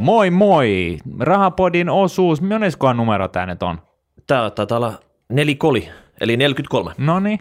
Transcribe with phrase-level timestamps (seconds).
[0.00, 0.96] Moi moi!
[1.20, 3.82] Rahapodin osuus, moneskohan numero tämä nyt on?
[4.26, 4.92] Tää taitaa olla
[5.28, 5.88] nelikoli,
[6.20, 6.92] eli 43.
[6.98, 7.40] No niin.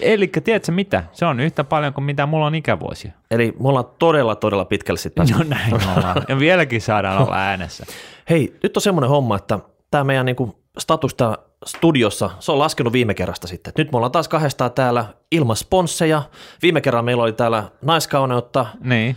[0.00, 1.04] Eli tiedätkö mitä?
[1.12, 3.12] Se on yhtä paljon kuin mitä mulla on ikävuosia.
[3.30, 5.26] Eli me ollaan todella, todella pitkälle sitten.
[5.38, 6.22] No näin ollaan.
[6.28, 7.86] Ja vieläkin saadaan olla äänessä.
[8.30, 9.58] Hei, nyt on semmoinen homma, että
[9.90, 11.34] tämä meidän niinku status tää
[11.66, 13.72] studiossa, se on laskenut viime kerrasta sitten.
[13.78, 16.22] Nyt me ollaan taas kahdestaan täällä ilman sponsseja.
[16.62, 19.16] Viime kerran meillä oli täällä naiskauneutta, Niin,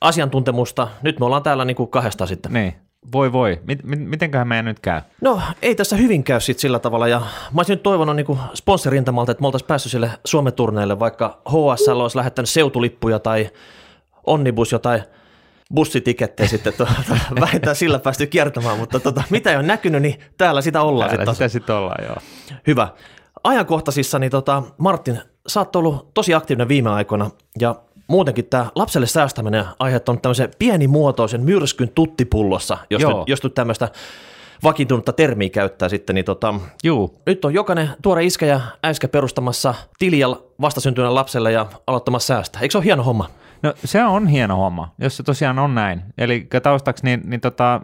[0.00, 0.88] asiantuntemusta.
[1.02, 2.52] Nyt me ollaan täällä niinku kahdestaan sitten.
[2.52, 2.74] niin.
[3.12, 3.60] Voi voi.
[3.64, 5.00] Mit, mit, mitenköhän meidän nyt käy?
[5.20, 9.32] No, ei tässä hyvin käy sit sillä tavalla, ja mä olisin nyt toivonut niin sponsorintamalta,
[9.32, 13.50] että me oltaisiin päässyt sille Suomen turneelle, vaikka HSL olisi lähettänyt seutulippuja tai
[14.26, 15.02] Onnibus jotain
[15.74, 16.92] bussitikettejä sitten, tuota,
[17.40, 21.24] vähintään sillä päästy kiertämään, mutta tota, mitä ei ole näkynyt, niin täällä sitä ollaan Täällä
[21.24, 22.16] sitten sitä sitten ollaan, joo.
[22.66, 22.88] Hyvä.
[23.44, 27.74] Ajankohtaisissa, niin tota, Martin, sä oot ollut tosi aktiivinen viime aikoina ja
[28.08, 33.18] muutenkin tämä lapselle säästäminen aiheuttanut tämmöisen pienimuotoisen myrskyn tuttipullossa, jos Joo.
[33.18, 33.88] nyt, jos nyt tämmöistä
[34.62, 39.74] vakiintunutta termiä käyttää sitten, niin tota, Juu, nyt on jokainen tuore iskä ja äiskä perustamassa
[39.98, 40.26] tiliä
[40.60, 42.58] vastasyntyneelle lapselle ja aloittamassa säästä.
[42.58, 43.30] Eikö se ole hieno homma?
[43.62, 46.02] No se on hieno homma, jos se tosiaan on näin.
[46.18, 47.80] Eli taustaksi, niin, niin tota,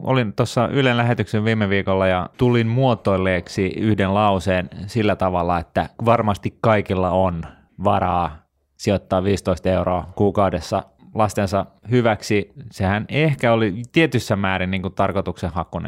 [0.00, 6.58] olin tuossa Ylen lähetyksen viime viikolla ja tulin muotoilleeksi yhden lauseen sillä tavalla, että varmasti
[6.60, 7.42] kaikilla on
[7.84, 8.43] varaa
[8.84, 10.82] sijoittaa 15 euroa kuukaudessa
[11.14, 12.52] lastensa hyväksi.
[12.70, 14.94] Sehän ehkä oli tietyssä määrin niin kuin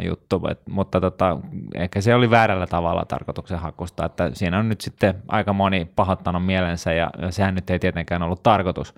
[0.05, 1.39] juttu, mutta tota,
[1.75, 6.93] ehkä se oli väärällä tavalla tarkoituksenhakusta, että siinä on nyt sitten aika moni pahoittanut mielensä
[6.93, 8.95] ja, ja sehän nyt ei tietenkään ollut tarkoitus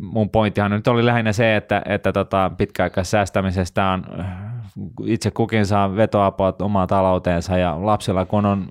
[0.00, 4.04] mun pointtihan nyt oli lähinnä se, että, että tota, pitkäaikaissäästämisestä on
[5.04, 8.68] itse kukin saa vetoapua omaan talouteensa ja lapsilla kun on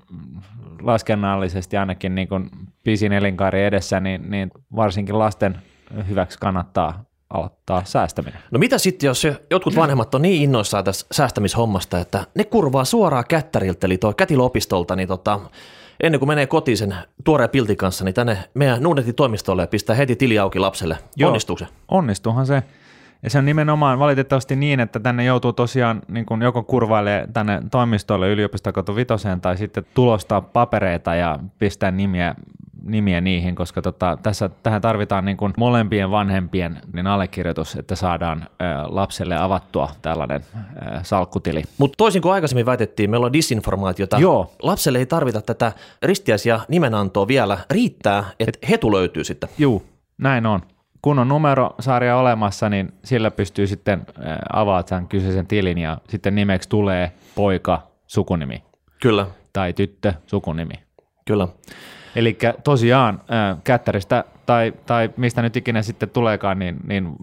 [0.82, 2.50] laskennallisesti ainakin niin kuin
[2.84, 5.58] pisin elinkaari edessä, niin, niin varsinkin lasten
[6.10, 8.40] hyväksi kannattaa aloittaa säästäminen.
[8.52, 13.26] No mitä sitten, jos jotkut vanhemmat on niin innoissaan tästä säästämishommasta, että ne kurvaa suoraan
[13.30, 15.40] kättäriltä, eli tuo kätilopistolta, niin tota,
[16.04, 19.96] ennen kuin menee kotiin sen tuoreen piltin kanssa, niin tänne meidän Nuunetin toimistolle ja pistää
[19.96, 20.98] heti tili auki lapselle.
[21.16, 21.28] Joo.
[21.28, 21.68] Onnistuu se?
[21.88, 22.64] Onnistuuhan se.
[23.24, 27.62] Ja se on nimenomaan valitettavasti niin, että tänne joutuu tosiaan niin kuin joko kurvailee tänne
[27.72, 32.36] toimistolle yliopistokoto vitoseen tai sitten tulostaa papereita ja pistää nimiä,
[32.84, 38.42] nimiä niihin, koska tota, tässä, tähän tarvitaan niin kuin molempien vanhempien niin allekirjoitus, että saadaan
[38.42, 41.64] ö, lapselle avattua tällainen ö, salkkutili.
[41.78, 44.18] Mutta toisin kuin aikaisemmin väitettiin, meillä on disinformaatiota.
[44.18, 44.54] Joo.
[44.62, 45.72] Lapselle ei tarvita tätä
[46.04, 47.58] ristiäisiä nimenantoa vielä.
[47.70, 49.50] Riittää, että hetu löytyy sitten.
[49.58, 49.84] Juu,
[50.18, 50.62] näin on.
[51.02, 54.06] Kun on numerosarja olemassa, niin sillä pystyy sitten
[54.54, 58.64] avaamaan sen kyseisen tilin ja sitten nimeksi tulee poika, sukunimi.
[59.02, 60.74] Kyllä, tai tyttö sukunimi.
[61.26, 61.48] kyllä.
[62.16, 63.22] Eli tosiaan
[63.64, 67.16] kättäristä tai, tai mistä nyt ikinä sitten tuleekaan, niin, niin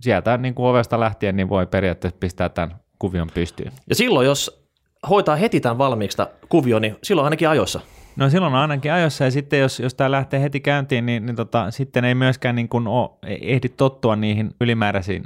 [0.00, 3.72] sieltä niin kuin ovesta lähtien niin voi periaatteessa pistää tämän kuvion pystyyn.
[3.88, 4.68] Ja silloin, jos
[5.08, 7.80] hoitaa heti tämän valmiiksi tää kuvio, niin silloin ainakin ajoissa.
[8.16, 11.36] No silloin on ainakin ajossa ja sitten jos, jos tämä lähtee heti käyntiin, niin, niin
[11.36, 15.24] tota, sitten ei myöskään niin kuin ole, ehdi tottua niihin ylimääräisiin,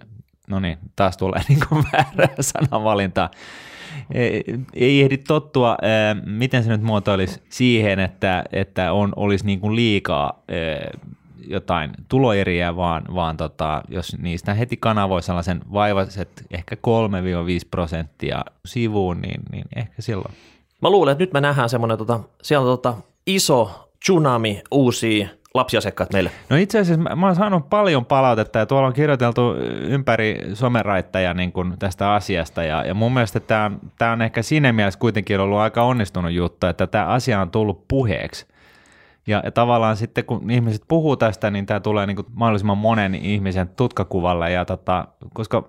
[0.49, 3.31] no niin, taas tulee niin kuin väärää sanavalintaa,
[4.15, 5.77] ei, ei ehdi tottua,
[6.27, 10.43] miten se nyt muotoilisi siihen, että, että on, olisi niin kuin liikaa
[11.47, 16.79] jotain tuloeriä, vaan, vaan tota, jos niistä heti kanavoi sellaisen vaivaiset ehkä 3-5
[17.71, 20.35] prosenttia sivuun, niin, niin ehkä silloin.
[20.83, 22.95] Mä luulen, että nyt me nähdään semmoinen, tota, siellä tota,
[23.27, 26.31] iso tsunami uusia lapsiasiakkaat meille.
[26.51, 31.35] No itse asiassa mä, mä oon saanut paljon palautetta ja tuolla on kirjoiteltu ympäri someraittajia
[31.35, 35.41] niin kuin tästä asiasta ja, ja mun mielestä tämä on, on ehkä siinä mielessä kuitenkin
[35.41, 38.47] ollut aika onnistunut juttu, että tämä asia on tullut puheeksi.
[39.27, 43.15] Ja, ja tavallaan sitten kun ihmiset puhuu tästä, niin tämä tulee niin kuin mahdollisimman monen
[43.15, 45.65] ihmisen tutkakuvalle, ja tota, koska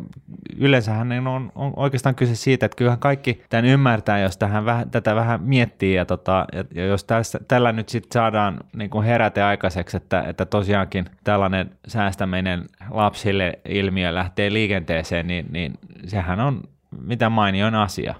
[0.57, 4.89] yleensähän niin on, on oikeastaan kyse siitä, että kyllähän kaikki tämän ymmärtää, jos tähän vähän,
[4.89, 9.05] tätä vähän miettii, ja, tota, ja, ja jos tässä, tällä nyt sitten saadaan niin kuin
[9.05, 15.73] heräte aikaiseksi, että, että tosiaankin tällainen säästäminen lapsille ilmiö lähtee liikenteeseen, niin, niin
[16.05, 16.61] sehän on
[17.05, 18.15] mitä mainion asia.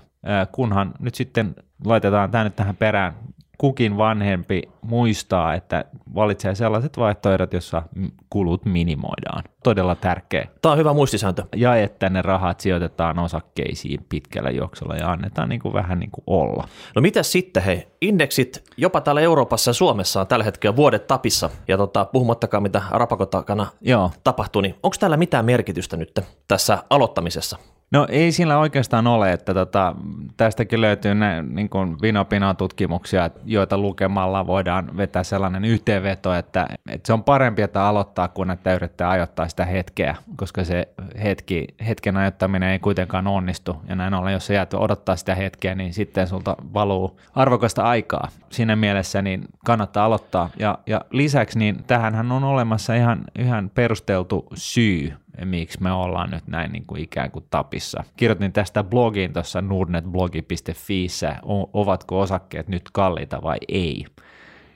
[0.52, 1.56] Kunhan nyt sitten
[1.86, 3.14] laitetaan tämä nyt tähän perään
[3.62, 5.86] kukin vanhempi muistaa, että
[6.16, 7.84] valitsee sellaiset vaihtoehdot, jossa
[8.30, 9.44] kulut minimoidaan.
[9.64, 10.48] Todella tärkeä.
[10.62, 11.44] Tämä on hyvä muistisääntö.
[11.56, 16.24] Ja että ne rahat sijoitetaan osakkeisiin pitkällä juoksulla ja annetaan niin kuin vähän niin kuin
[16.28, 16.68] olla.
[16.96, 21.50] No mitä sitten hei, indeksit jopa täällä Euroopassa ja Suomessa on tällä hetkellä vuodet tapissa
[21.68, 24.12] ja tota, puhumattakaan mitä rapakon takana Joo.
[24.24, 27.58] tapahtuu, niin onko täällä mitään merkitystä nyt tässä aloittamisessa?
[27.92, 29.96] No ei sillä oikeastaan ole, että tota,
[30.38, 31.70] tästäkin löytyy ne niin
[32.02, 38.52] vinopina-tutkimuksia, joita lukemalla voidaan vetää sellainen yhteenveto, että, että se on parempi, että aloittaa kuin
[38.52, 40.88] että yrittää ajoittaa sitä hetkeä, koska se
[41.24, 43.82] hetki, hetken ajottaminen ei kuitenkaan onnistu.
[43.90, 48.28] Ja näin ollen, jos sä jäät odottaa sitä hetkeä, niin sitten sulta valuu arvokasta aikaa.
[48.50, 50.50] Siinä mielessä niin kannattaa aloittaa.
[50.60, 55.14] Ja, ja lisäksi niin tähänhän on olemassa ihan, ihan perusteltu syy,
[55.46, 58.04] miksi me ollaan nyt näin niin kuin ikään kuin tapissa.
[58.18, 61.36] Kirjoitin tästä blogiin tuossa nordnetblogi.fiissä,
[61.74, 64.06] ovatko osakkeet nyt kalliita vai ei.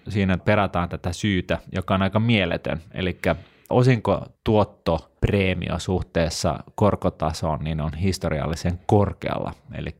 [0.10, 3.18] Siinä perataan tätä syytä, joka on aika mieletön, eli
[3.70, 9.96] osinko tuotto preemio suhteessa korkotasoon niin on historiallisen korkealla, eli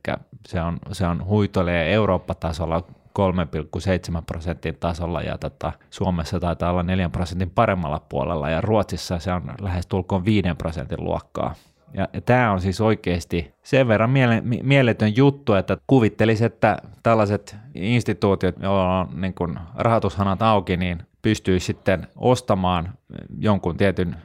[0.48, 2.82] se on, se on huitolee Eurooppa-tasolla
[3.18, 9.32] 3,7 prosentin tasolla ja tota, Suomessa taitaa olla 4 prosentin paremmalla puolella ja Ruotsissa se
[9.32, 11.54] on lähes tulkoon 5 prosentin luokkaa.
[11.94, 17.56] Ja, ja tämä on siis oikeasti sen verran miele, mieletön juttu, että kuvittelisi, että tällaiset
[17.74, 22.92] instituutiot, joilla on niin kun rahoitushanat auki, niin pystyy sitten ostamaan
[23.38, 24.16] jonkun tietyn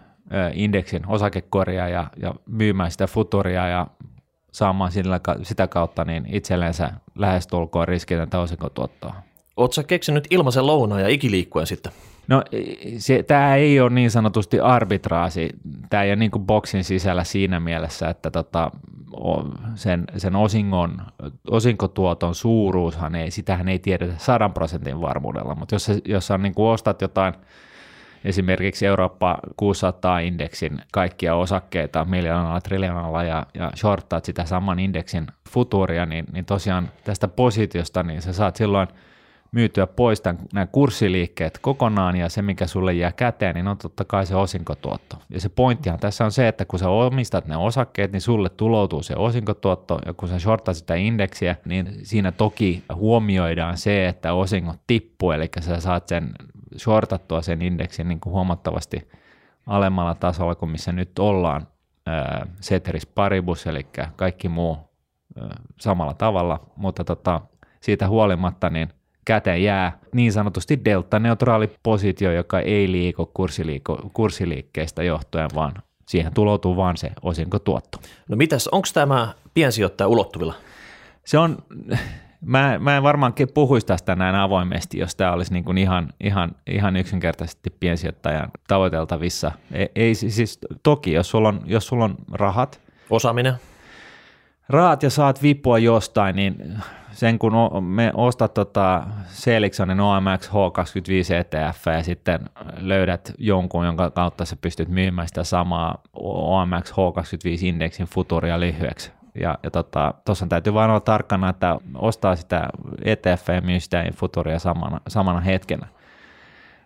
[0.54, 3.88] indeksin osakekoria ja, ja myymään sitä futuria ja
[4.52, 9.16] saamaan sillä, sitä kautta niin itsellensä lähestulkoon riskitöntä osinkotuottoa.
[9.58, 11.92] Oletko sä keksinyt ilmaisen lounaan ja ikiliikkuen sitten?
[12.28, 12.44] No
[12.98, 15.50] se, tämä ei ole niin sanotusti arbitraasi,
[15.90, 18.72] tämä ei ole niin kuin boksin sisällä siinä mielessä, että tota,
[19.76, 21.02] sen, sen osingon,
[21.52, 26.70] osinkotuoton suuruushan ei, sitähän ei tiedetä sadan prosentin varmuudella, mutta jos, jos sä niin kuin
[26.70, 27.34] ostat jotain–
[28.26, 36.26] esimerkiksi Eurooppa 600-indeksin kaikkia osakkeita miljoonalla, triljoonalla ja, ja shorttaat sitä saman indeksin futuria, niin,
[36.34, 38.88] niin tosiaan tästä positiosta niin sä saat silloin
[39.52, 44.06] myytyä pois tämän, nämä kurssiliikkeet kokonaan ja se, mikä sulle jää käteen, niin on totta
[44.06, 45.18] kai se osinkotuotto.
[45.30, 49.04] Ja se pointtihan tässä on se, että kun sä omistat ne osakkeet, niin sulle tuloutuu
[49.04, 54.80] se osinkotuotto ja kun sä shorttaat sitä indeksiä, niin siinä toki huomioidaan se, että osingot
[54.88, 56.32] tippuu, eli sä saat sen
[56.78, 59.08] shortattua sen indeksin niin kuin huomattavasti
[59.68, 61.68] alemmalla tasolla kuin missä nyt ollaan.
[62.62, 64.78] Ceteris paribus, eli kaikki muu
[65.80, 67.42] samalla tavalla, mutta tota,
[67.82, 68.90] siitä huolimatta niin
[69.26, 73.32] käteen jää niin sanotusti delta-neutraali positio, joka ei liiku
[74.14, 75.74] kurssiliikkeestä johtuen, vaan
[76.08, 77.98] siihen tuloutuu vaan se osinkotuotto.
[78.30, 80.54] No mitäs, onko tämä piensijoittaja ulottuvilla?
[81.26, 81.58] Se on,
[82.46, 86.52] Mä, mä en varmaankin puhuisi tästä näin avoimesti, jos tämä olisi niin kuin ihan, ihan,
[86.68, 89.52] ihan yksinkertaisesti piensijoittajan tavoiteltavissa.
[89.72, 92.82] Ei, ei siis toki, jos sulla, on, jos sulla on rahat.
[93.10, 93.54] Osaaminen.
[94.70, 96.78] Rahat ja saat vipua jostain, niin
[97.12, 97.54] sen kun
[97.84, 102.40] me ostat tota Seliksonin OMX H25 ETF ja sitten
[102.78, 109.72] löydät jonkun, jonka kautta sä pystyt myymään sitä samaa OMX H25-indeksin futuria lyhyeksi ja, ja
[109.72, 110.14] tota,
[110.50, 112.70] täytyy vain olla tarkkana, että ostaa sitä
[113.06, 115.88] ETF ja myy sitä futuria samana, samana hetkenä.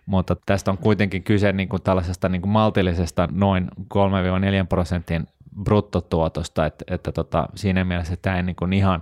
[0.06, 3.88] Mutta tästä on kuitenkin kyse niin kuin tällaisesta niin kuin maltillisesta noin 3-4
[4.69, 5.27] prosentin
[5.63, 9.01] bruttotuotosta, että, että tota, siinä mielessä tämä ei niin kuin ihan,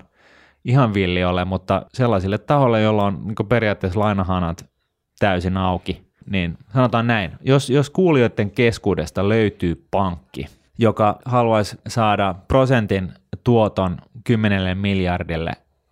[0.65, 4.65] ihan villi ole, mutta sellaisille tahoille, joilla on niin periaatteessa lainahanat
[5.19, 10.45] täysin auki, niin sanotaan näin, jos, jos kuulijoiden keskuudesta löytyy pankki,
[10.77, 15.51] joka haluaisi saada prosentin tuoton 10 miljardille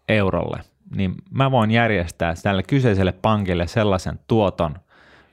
[0.10, 0.60] eurolle,
[0.96, 4.76] niin mä voin järjestää tälle kyseiselle pankille sellaisen tuoton,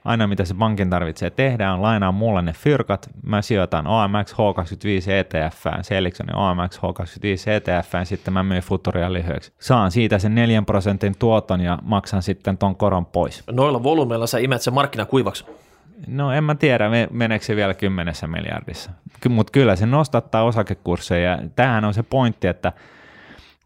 [0.08, 5.10] aina mitä se pankin tarvitsee tehdä on lainaa mulle ne fyrkat, mä sijoitan OMX H25
[5.10, 9.52] ETF, Seliksonin OMX H25 ETF, sitten mä myyn futuria lyhyeksi.
[9.58, 13.44] Saan siitä sen 4 prosentin tuoton ja maksan sitten ton koron pois.
[13.50, 15.44] Noilla volyymeilla sä imet sen markkina kuivaksi.
[16.06, 18.90] No en mä tiedä, meneekö se vielä kymmenessä miljardissa.
[19.28, 21.38] Mutta kyllä se nostattaa osakekursseja.
[21.56, 22.72] Tämähän on se pointti, että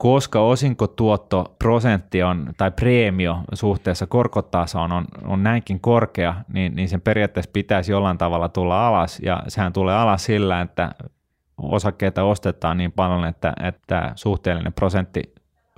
[0.03, 7.51] koska osinkotuottoprosentti on, tai preemio suhteessa korkotasoon on, on näinkin korkea, niin, niin sen periaatteessa
[7.53, 10.95] pitäisi jollain tavalla tulla alas, ja sehän tulee alas sillä, että
[11.59, 15.23] osakkeita ostetaan niin paljon, että, että suhteellinen prosentti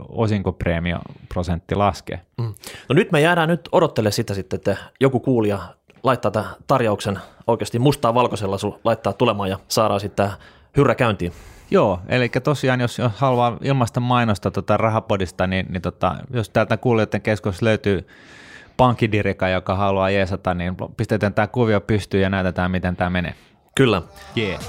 [0.08, 2.20] osinkopreemio prosentti laskee.
[2.38, 2.54] Mm.
[2.88, 5.58] No nyt me jäädään nyt odottele sitä sitten, että joku kuulija
[6.02, 10.30] laittaa tämän tarjouksen oikeasti mustaa valkoisella laittaa tulemaan ja saadaan sitten
[10.76, 11.32] hyrrä käyntiin.
[11.70, 16.76] Joo, eli tosiaan jos, jos haluaa ilmaista mainosta tota rahapodista, niin, niin tota, jos täältä
[16.76, 18.08] kuulijoiden keskuudessa löytyy
[18.76, 23.34] pankkidirika, joka haluaa jeesata, niin pistetään tämä kuvio pystyyn ja näytetään, miten tämä menee.
[23.74, 24.02] Kyllä.
[24.36, 24.60] Yeah.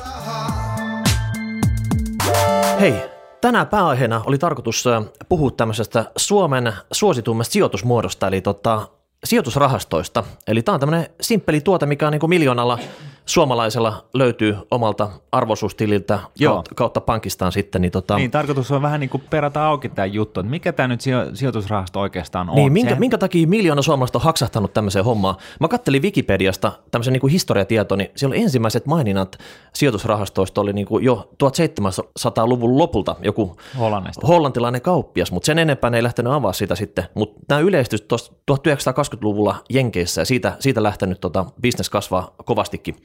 [2.80, 2.94] Hei,
[3.42, 4.86] tänään pääaiheena oli tarkoitus
[5.30, 8.88] puhua tämmöisestä Suomen suositummasta sijoitusmuodosta, eli tota,
[9.24, 10.24] sijoitusrahastoista.
[10.48, 12.80] Eli tämä on tämmöinen simppeli tuote, mikä on niin kuin miljoonalla
[13.26, 16.64] suomalaisella löytyy omalta arvoisuustililtä Joo.
[16.76, 17.82] kautta, pankistaan sitten.
[17.82, 20.88] Niin, tota, Niin, tarkoitus on vähän niin kuin perata auki tämä juttu, että mikä tämä
[20.88, 22.56] nyt sijo- sijoitusrahasto oikeastaan on.
[22.56, 25.36] Niin, minkä, Sehän- minkä takia miljoona suomalaista on haksahtanut tämmöiseen hommaan?
[25.60, 29.38] Mä kattelin Wikipediasta tämmöisen niin kuin historiatieto, niin siellä oli ensimmäiset maininnat
[29.74, 34.28] sijoitusrahastoista oli niin kuin jo 1700-luvun lopulta joku Hollannista.
[34.28, 37.04] hollantilainen kauppias, mutta sen enempää ne ei lähtenyt avaa sitä sitten.
[37.14, 42.96] Mutta tämä yleistys tuossa 1920-luvulla Jenkeissä ja siitä, siitä lähtenyt tota, bisnes kasvaa kovastikin.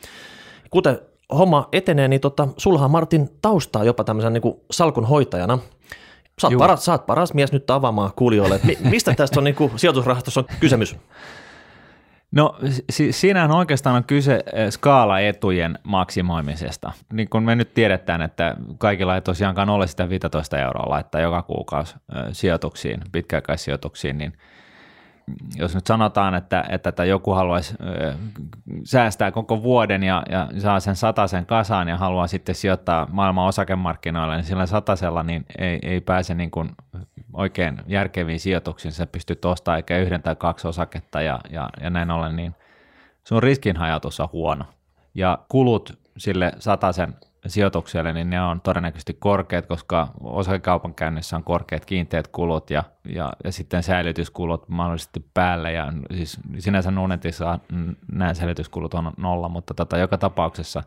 [0.70, 0.98] Kuten
[1.32, 5.58] homma etenee, niin tota, sulhan Martin taustaa jopa tämmöisen niin salkun hoitajana.
[6.40, 6.58] Sä oot, Juu.
[6.58, 10.40] paras, sä oot paras mies nyt avaamaan kuulijoille, mi, mistä tästä on niin kuin, sijoitusrahastossa
[10.40, 10.96] on kysymys?
[12.32, 12.56] No
[12.90, 16.92] si- siinähän oikeastaan on kyse eh, skaalaetujen maksimoimisesta.
[17.12, 21.42] Niin kuin me nyt tiedetään, että kaikilla ei tosiaankaan ole sitä 15 euroa laittaa joka
[21.42, 24.32] kuukausi eh, sijoituksiin, pitkäaikaissijoituksiin, niin
[25.56, 27.74] jos nyt sanotaan, että, että, joku haluaisi
[28.84, 30.96] säästää koko vuoden ja, ja saa sen
[31.26, 36.34] sen kasaan ja haluaa sitten sijoittaa maailman osakemarkkinoille, niin sillä satasella niin ei, ei pääse
[36.34, 36.70] niin kuin
[37.32, 38.92] oikein järkeviin sijoituksiin.
[38.92, 42.54] Sä pystyt ostamaan eikä yhden tai kaksi osaketta ja, ja, ja näin ollen, niin
[43.24, 44.64] sun riskinhajatus on huono.
[45.14, 46.52] Ja kulut sille
[46.92, 47.14] sen
[47.47, 53.52] sijoitukselle, niin ne on todennäköisesti korkeat, koska osakekaupankäynnissä on korkeat kiinteät kulut ja, ja, ja
[53.52, 55.73] sitten säilytyskulut mahdollisesti päälle.
[55.73, 57.59] Ja siis sinänsä Nunetissa
[58.12, 60.82] nämä säilytyskulut on nolla, mutta tota, joka tapauksessa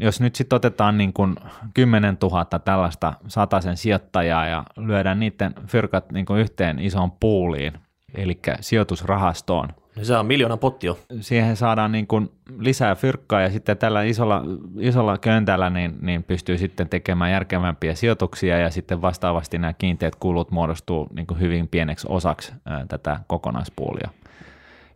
[0.00, 1.36] jos nyt sitten otetaan niin kuin
[1.74, 7.72] 10 000 tällaista sataisen sijoittajaa ja lyödään niiden fyrkat niin kuin yhteen isoon puuliin,
[8.14, 9.68] eli sijoitusrahastoon,
[10.02, 10.98] se on miljoonan potti jo.
[11.20, 14.42] siihen saadaan niin kuin lisää fyrkkaa ja sitten tällä isolla,
[14.78, 20.50] isolla köntällä niin, niin pystyy sitten tekemään järkevämpiä sijoituksia ja sitten vastaavasti nämä kiinteät kulut
[20.50, 22.52] muodostuu niin kuin hyvin pieneksi osaksi
[22.88, 24.10] tätä kokonaispuolia.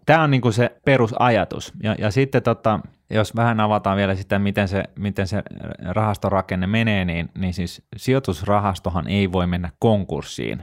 [0.07, 2.81] Tämä on niin kuin se perusajatus ja, ja sitten tota,
[3.11, 5.43] jos vähän avataan vielä sitä, miten se, miten se
[5.89, 10.63] rahastorakenne menee, niin, niin siis sijoitusrahastohan ei voi mennä konkurssiin,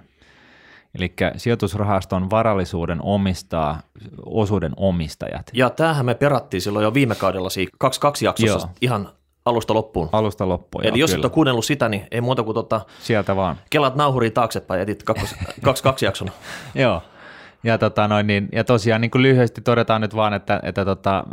[0.95, 3.79] Eli sijoitusrahaston varallisuuden omistaa
[4.25, 5.51] osuuden omistajat.
[5.53, 8.75] Ja tämähän me perattiin silloin jo viime kaudella siinä 22 jaksossa Joo.
[8.81, 9.09] ihan
[9.45, 10.09] alusta loppuun.
[10.11, 10.85] Alusta loppuun.
[10.85, 11.25] Eli joo, jos et kyllä.
[11.25, 13.57] ole kuunnellut sitä, niin ei muuta kuin tota, Sieltä vaan.
[13.69, 16.31] kelaat nauhuriin taaksepäin ja etit kakkos, kaksi, kaksi jakson.
[16.75, 17.01] Joo.
[17.63, 21.23] Ja, tota noin, niin, ja tosiaan niin kuin lyhyesti todetaan nyt vaan, että, että tota,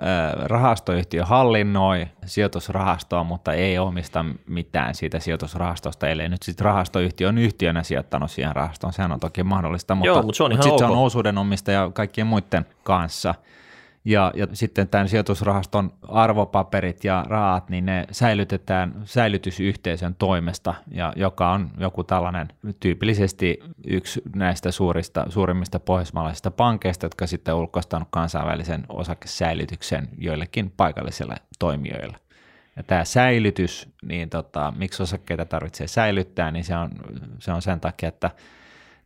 [0.42, 7.82] rahastoyhtiö hallinnoi sijoitusrahastoa, mutta ei omista mitään siitä sijoitusrahastosta, ellei nyt sitten rahastoyhtiö on yhtiönä
[7.82, 8.92] sijoittanut siihen rahastoon.
[8.92, 10.90] Sehän on toki mahdollista, mutta, Joo, mutta se on ihan sit se ok.
[10.90, 13.34] on osuudenomistaja kaikkien muiden kanssa.
[14.06, 21.50] Ja, ja sitten tämän sijoitusrahaston arvopaperit ja rahat, niin ne säilytetään säilytysyhteisön toimesta, ja joka
[21.52, 22.48] on joku tällainen
[22.80, 31.36] tyypillisesti yksi näistä suurista, suurimmista pohjoismaalaisista pankeista, jotka sitten on ulkoistanut kansainvälisen osakesäilytyksen joillekin paikallisille
[31.58, 32.16] toimijoille.
[32.76, 36.90] Ja tämä säilytys, niin tota, miksi osakkeita tarvitsee säilyttää, niin se on,
[37.38, 38.30] se on sen takia, että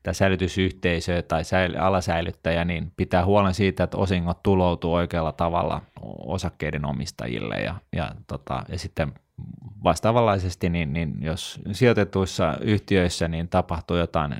[0.02, 5.82] tämä säilytysyhteisö tai säily, alasäilyttäjä niin pitää huolen siitä, että osingot tuloutuu oikealla tavalla
[6.26, 9.12] osakkeiden omistajille ja, ja, tota, ja sitten
[9.84, 14.34] vastaavanlaisesti, niin, niin jos sijoitetuissa yhtiöissä niin tapahtuu jotain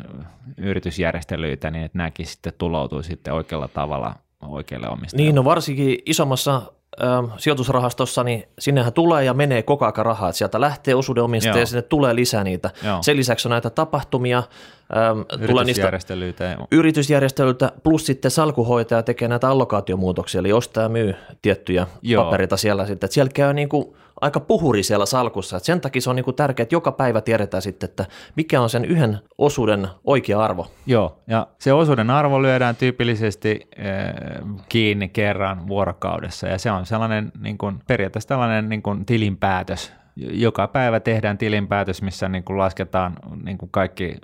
[0.57, 5.27] yritysjärjestelyitä, niin että nämäkin sitten tuloutuu sitten oikealla tavalla oikealle omistajille.
[5.27, 7.05] Niin, no varsinkin isommassa ö,
[7.37, 11.61] sijoitusrahastossa, niin sinnehän tulee ja menee koko ajan rahaa, että sieltä lähtee osuudenomistaja Joo.
[11.61, 12.71] ja sinne tulee lisää niitä.
[12.85, 12.99] Joo.
[13.03, 19.29] Sen lisäksi on näitä tapahtumia, ö, tulee niistä Yritysjärjestelyitä ja yritysjärjestelyltä, plus sitten salkuhoitaja tekee
[19.29, 22.25] näitä allokaatiomuutoksia, eli ostaa ja myy tiettyjä Joo.
[22.25, 23.07] papereita siellä sitten.
[23.07, 26.25] Että siellä käy niin kuin aika puhuri siellä salkussa, että sen takia se on niin
[26.25, 30.67] kuin tärkeää, että joka päivä tiedetään sitten, että mikä on sen yhden osuuden oikea arvo.
[30.87, 37.33] Joo, ja se osuuden arvo lyödään tyypillisesti äh, kiinni kerran vuorokaudessa, ja se on sellainen
[37.41, 39.93] niin kuin, periaatteessa tällainen niin kuin tilinpäätös.
[40.17, 44.17] Joka päivä tehdään tilinpäätös, missä niin kuin lasketaan niin kuin kaikki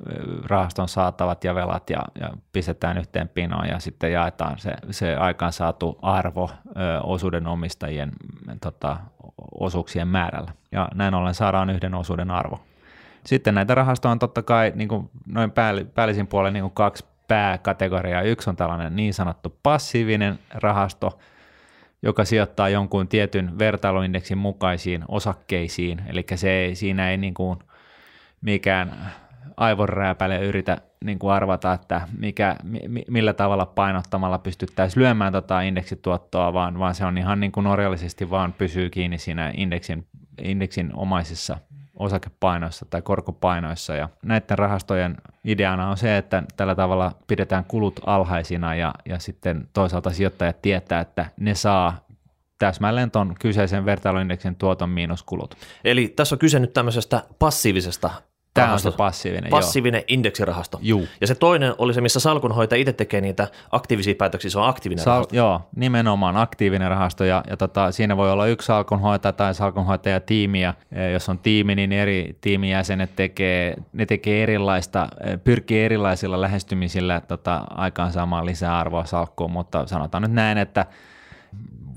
[0.45, 5.99] rahaston saatavat ja velat ja, ja pistetään yhteen pinoon ja sitten jaetaan se, se aikaansaatu
[6.03, 8.13] arvo ö, osuuden omistajien
[8.61, 8.97] tota,
[9.61, 10.53] osuuksien määrällä.
[10.73, 12.61] Ja näin ollen saadaan yhden osuuden arvo.
[13.27, 17.05] Sitten näitä rahastoja on totta kai niin kuin noin päälli, päällisin puolen niin kuin kaksi
[17.29, 18.23] pääkategoriaa.
[18.23, 21.19] Yksi on tällainen niin sanottu passiivinen rahasto,
[22.07, 27.59] joka sijoittaa jonkun tietyn vertailuindeksin mukaisiin osakkeisiin, eli se ei, siinä ei niin kuin
[28.41, 29.13] mikään
[29.57, 36.53] aivonrääpäle yritä niin kuin arvata, että mikä, mi, millä tavalla painottamalla pystyttäisiin lyömään tota indeksituottoa,
[36.53, 40.07] vaan, vaan se on ihan niin kuin orjallisesti vaan pysyy kiinni siinä indeksin,
[40.43, 41.59] indeksin omaisissa
[41.97, 43.95] osakepainoissa tai korkopainoissa.
[43.95, 49.69] Ja näiden rahastojen ideana on se, että tällä tavalla pidetään kulut alhaisina ja, ja sitten
[49.73, 52.07] toisaalta sijoittajat tietää, että ne saa
[52.59, 55.57] täsmälleen tuon kyseisen vertailuindeksin tuoton miinuskulut.
[55.85, 58.11] Eli tässä on kyse nyt tämmöisestä passiivisesta
[58.57, 60.79] Tämä on se passiivinen, passiivinen indeksirahasto.
[60.83, 61.07] Juu.
[61.21, 65.05] Ja se toinen oli se, missä salkunhoitaja itse tekee niitä aktiivisia päätöksiä, se on aktiivinen
[65.05, 65.37] Sal- rahasto.
[65.37, 70.63] joo, nimenomaan aktiivinen rahasto ja, ja tota, siinä voi olla yksi salkunhoitaja tai salkunhoitaja tiimi
[70.63, 75.85] ja e, jos on tiimi, niin eri tiimin jäsenet tekee, ne tekee erilaista, e, pyrkii
[75.85, 80.87] erilaisilla lähestymisillä tota, aikaansaamaan lisää arvoa salkkuun, mutta sanotaan nyt näin, että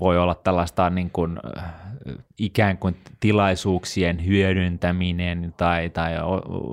[0.00, 1.64] voi olla tällaista niin kuin, äh,
[2.38, 6.12] ikään kuin tilaisuuksien hyödyntäminen tai, tai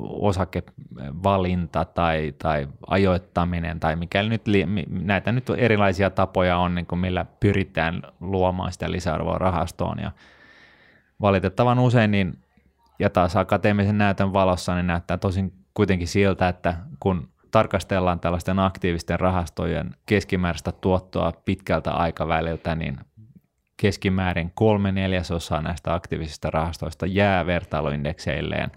[0.09, 4.43] osakevalinta tai, tai ajoittaminen tai mikäli nyt,
[4.89, 9.99] näitä nyt erilaisia tapoja on, niin kuin millä pyritään luomaan sitä lisäarvoa rahastoon.
[9.99, 10.11] Ja
[11.21, 12.39] valitettavan usein niin,
[12.99, 19.19] ja taas akateemisen näytön valossa niin näyttää tosin kuitenkin siltä, että kun tarkastellaan tällaisten aktiivisten
[19.19, 22.97] rahastojen keskimääräistä tuottoa pitkältä aikaväliltä, niin
[23.77, 28.71] keskimäärin kolme neljäsosaa näistä aktiivisista rahastoista jää vertailuindekseilleen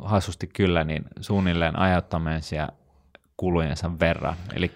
[0.00, 2.68] hassusti kyllä niin suunnilleen ajattamensa
[3.36, 4.36] kulujensa verran.
[4.54, 4.72] Eli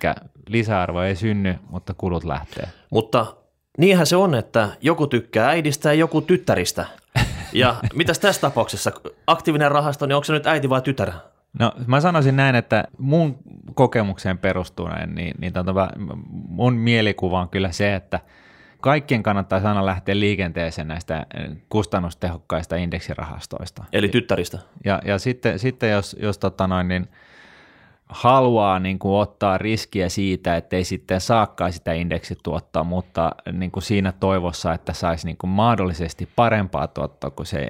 [0.48, 2.68] lisäarvo ei synny, mutta kulut lähtee.
[2.90, 3.26] Mutta
[3.78, 6.86] niinhän se on, että joku tykkää äidistä ja joku tyttäristä.
[7.52, 8.92] Ja mitäs tässä tapauksessa?
[9.26, 11.12] Aktiivinen rahasto, niin onko se nyt äiti vai tytär?
[11.58, 13.38] No mä sanoisin näin, että mun
[13.74, 15.88] kokemukseen perustuen, niin, niin tota,
[16.48, 18.20] mun mielikuva on kyllä se, että
[18.80, 21.26] kaikkien kannattaisi aina lähteä liikenteeseen näistä
[21.68, 23.84] kustannustehokkaista indeksirahastoista.
[23.92, 24.58] Eli tyttäristä.
[24.84, 27.08] Ja, ja sitten, sitten jos, jos tota noin, niin
[28.08, 33.82] haluaa niin kuin ottaa riskiä siitä, että ei sitten saakaan sitä indeksituottoa, mutta niin kuin
[33.82, 37.68] siinä toivossa, että saisi niin kuin mahdollisesti parempaa tuottoa kuin se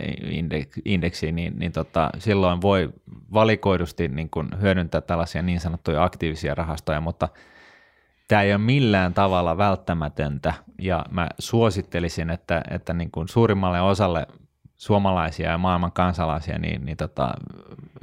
[0.85, 2.89] indeksi, niin, niin tota, silloin voi
[3.33, 7.29] valikoidusti niin kuin hyödyntää tällaisia niin sanottuja aktiivisia rahastoja, mutta
[8.29, 10.55] tämä ei ole millään tavalla välttämätöntä.
[10.79, 14.27] Ja mä suosittelisin, että, että niin kuin suurimmalle osalle
[14.79, 17.35] suomalaisia ja maailman kansalaisia, niin, niin tota,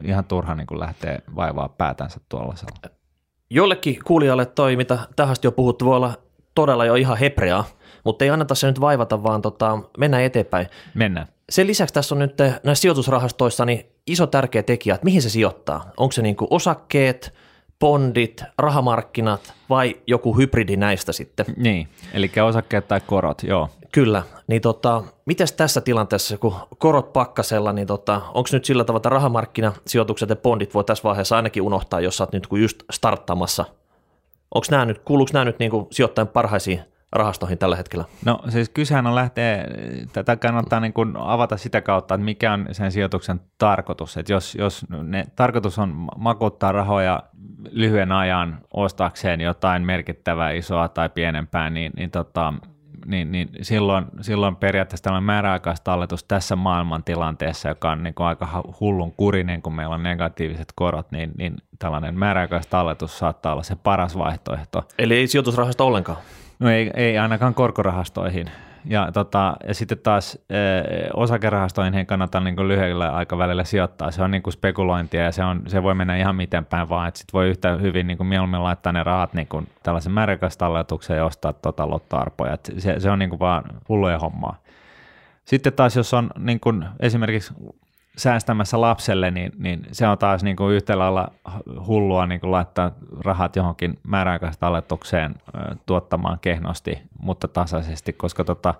[0.03, 2.95] ihan turha niin kuin lähtee vaivaa päätänsä tuollaisella.
[3.49, 6.13] Jollekin kuulijalle toi, mitä tähän asti on puhuttu, voi olla
[6.55, 7.65] todella jo ihan hebreaa,
[8.03, 10.67] mutta ei anneta se nyt vaivata, vaan tota, mennään eteenpäin.
[10.93, 11.27] Mennään.
[11.49, 15.91] Sen lisäksi tässä on nyt näissä sijoitusrahastoissa niin iso tärkeä tekijä, että mihin se sijoittaa.
[15.97, 17.33] Onko se niin kuin osakkeet,
[17.79, 21.45] bondit, rahamarkkinat vai joku hybridi näistä sitten?
[21.57, 23.69] Niin, eli osakkeet tai korot, joo.
[23.95, 28.99] Kyllä, niin tota, mites tässä tilanteessa, kun korot pakkasella, niin tota, onko nyt sillä tavalla,
[28.99, 33.65] että rahamarkkinasijoitukset ja bondit voi tässä vaiheessa ainakin unohtaa, jos sä oot nyt just starttamassa?
[34.55, 36.81] Onko nämä nyt, kuuluuko nämä nyt niin kuin sijoittajan parhaisiin
[37.11, 38.05] rahastoihin tällä hetkellä?
[38.25, 39.65] No siis kysehän on lähteä,
[40.13, 44.17] tätä kannattaa niin kuin avata sitä kautta, että mikä on sen sijoituksen tarkoitus.
[44.17, 47.23] Että jos, jos ne, tarkoitus on makuuttaa rahoja
[47.71, 52.53] lyhyen ajan ostaakseen jotain merkittävää, isoa tai pienempää, niin, niin, tota,
[53.05, 58.27] niin, niin silloin, silloin periaatteessa tällainen määräaikaista talletus tässä maailman tilanteessa, joka on niin kuin
[58.27, 63.63] aika hullun kurinen, kun meillä on negatiiviset korot, niin, niin tällainen määräaikaista talletus saattaa olla
[63.63, 64.87] se paras vaihtoehto.
[64.97, 66.17] Eli ei sijoitusrahasto ollenkaan?
[66.59, 68.51] No ei, ei ainakaan korkorahastoihin.
[68.87, 70.55] Ja, tota, ja sitten taas e,
[71.13, 74.11] osakerahastoihin ei kannata niin lyhyellä aikavälillä sijoittaa.
[74.11, 77.11] Se on niin kuin spekulointia ja se, on, se voi mennä ihan miten päin vaan.
[77.13, 81.25] Sitten voi yhtä hyvin niin kuin mieluummin laittaa ne rahat niin kuin tällaisen määräaikaistalletukseen ja
[81.25, 82.57] ostaa tota lottoarpoja.
[82.77, 84.57] Se, se on niin kuin vaan hulluja hommaa.
[85.45, 87.53] Sitten taas jos on niin kuin esimerkiksi
[88.17, 91.27] säästämässä lapselle, niin, niin se on taas niin kuin yhtä lailla
[91.87, 92.91] hullua niin kuin laittaa
[93.25, 95.35] rahat johonkin määräaikaiseen talletukseen
[95.85, 98.73] tuottamaan kehnosti, mutta tasaisesti, koska tota,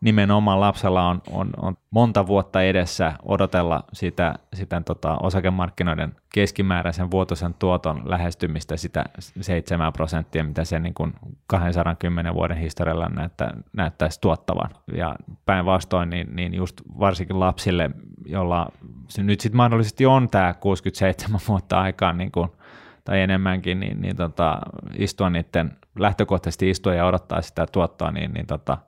[0.00, 7.54] nimenomaan lapsella on, on, on monta vuotta edessä odotella sitä, sitä tota, osakemarkkinoiden keskimääräisen vuotuisen
[7.54, 9.04] tuoton lähestymistä sitä
[9.40, 11.14] 7 prosenttia, mitä se niin kuin
[11.46, 14.70] 210 vuoden historialla näyttä, näyttäisi tuottavan.
[14.92, 17.90] Ja päinvastoin, niin, niin just varsinkin lapsille,
[18.28, 18.72] jolla
[19.08, 22.48] se nyt sitten mahdollisesti on tämä 67 vuotta aikaa niin kuin,
[23.04, 24.58] tai enemmänkin, niin, niin tota,
[24.98, 28.78] istua niiden, lähtökohtaisesti istua ja odottaa sitä tuottoa, niin, niin tota,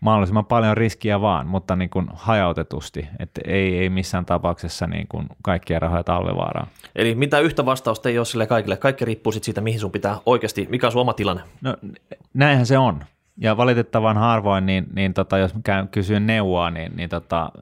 [0.00, 5.26] mahdollisimman paljon riskiä vaan, mutta niin kuin hajautetusti, että ei, ei missään tapauksessa niin kuin
[5.42, 6.66] kaikkia rahoja talvivaaraan.
[6.96, 10.66] Eli mitä yhtä vastausta ei ole sille kaikille, kaikki riippuu siitä, mihin sun pitää oikeasti,
[10.70, 11.42] mikä on sun oma tilanne.
[11.60, 11.76] No
[12.34, 13.04] näinhän se on,
[13.36, 17.52] ja valitettavan harvoin, niin, niin tota, jos käyn kysyä neuvoa, niin, niin tota,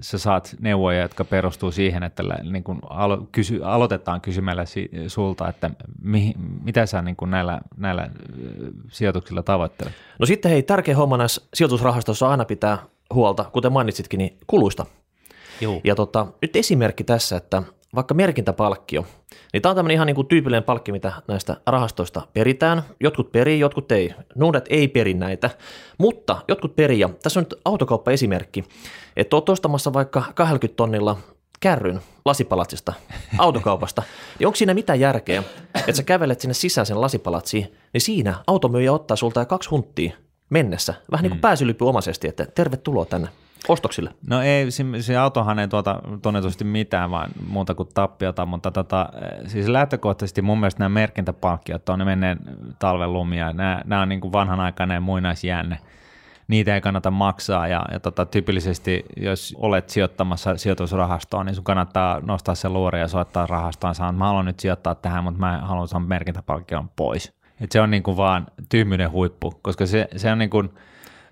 [0.00, 5.48] sä saat neuvoja, jotka perustuu siihen, että niin kun alo, kysy, aloitetaan kysymällä si, sulta,
[5.48, 5.70] että
[6.02, 8.10] mi, mitä sä niin kun näillä, näillä
[8.88, 9.92] sijoituksilla tavoittelet?
[10.18, 12.78] No sitten hei, tärkeä homma näissä sijoitusrahastoissa aina pitää
[13.14, 14.86] huolta, kuten mainitsitkin, niin kuluista.
[15.60, 15.80] Joo.
[15.84, 17.62] Ja tota, nyt esimerkki tässä, että
[17.98, 19.04] vaikka merkintäpalkkio,
[19.52, 22.82] niin tämä on tämmöinen ihan niin kuin tyypillinen palkki, mitä näistä rahastoista peritään.
[23.00, 24.14] Jotkut perii, jotkut ei.
[24.34, 25.50] Nuudet ei peri näitä,
[25.98, 27.00] mutta jotkut perii.
[27.00, 28.64] Ja tässä on nyt autokauppa-esimerkki,
[29.16, 31.16] että olet ostamassa vaikka 20 tonnilla
[31.60, 32.92] kärryn lasipalatsista
[33.38, 34.02] autokaupasta,
[34.38, 35.42] niin onko siinä mitään järkeä,
[35.74, 40.12] että sä kävelet sinne sisäisen lasipalatsiin, niin siinä automyyjä ottaa sulta kaksi hunttia
[40.50, 41.42] mennessä, vähän niin kuin mm.
[41.42, 43.28] pääsylypy omaisesti, että tervetuloa tänne
[43.68, 44.10] ostoksille.
[44.26, 49.08] No ei, se, se autohan ei tuota tunnetusti mitään, vaan muuta kuin tappiota, mutta tota,
[49.46, 52.38] siis lähtökohtaisesti mun mielestä nämä merkintäpalkkiot on ne menneen
[52.78, 55.78] talven lumia, nämä, nämä on niin kuin vanhanaikainen muinaisjänne
[56.48, 62.20] niitä ei kannata maksaa ja, ja tota, tyypillisesti jos olet sijoittamassa sijoitusrahastoon, niin sun kannattaa
[62.20, 65.60] nostaa se luuri ja soittaa rahastoon sanoa, että mä haluan nyt sijoittaa tähän, mutta mä
[65.62, 67.32] haluan saada merkintäpalkkion pois.
[67.60, 70.70] Et se on niin kuin vaan tyhmyyden huippu, koska se, se on niin kuin,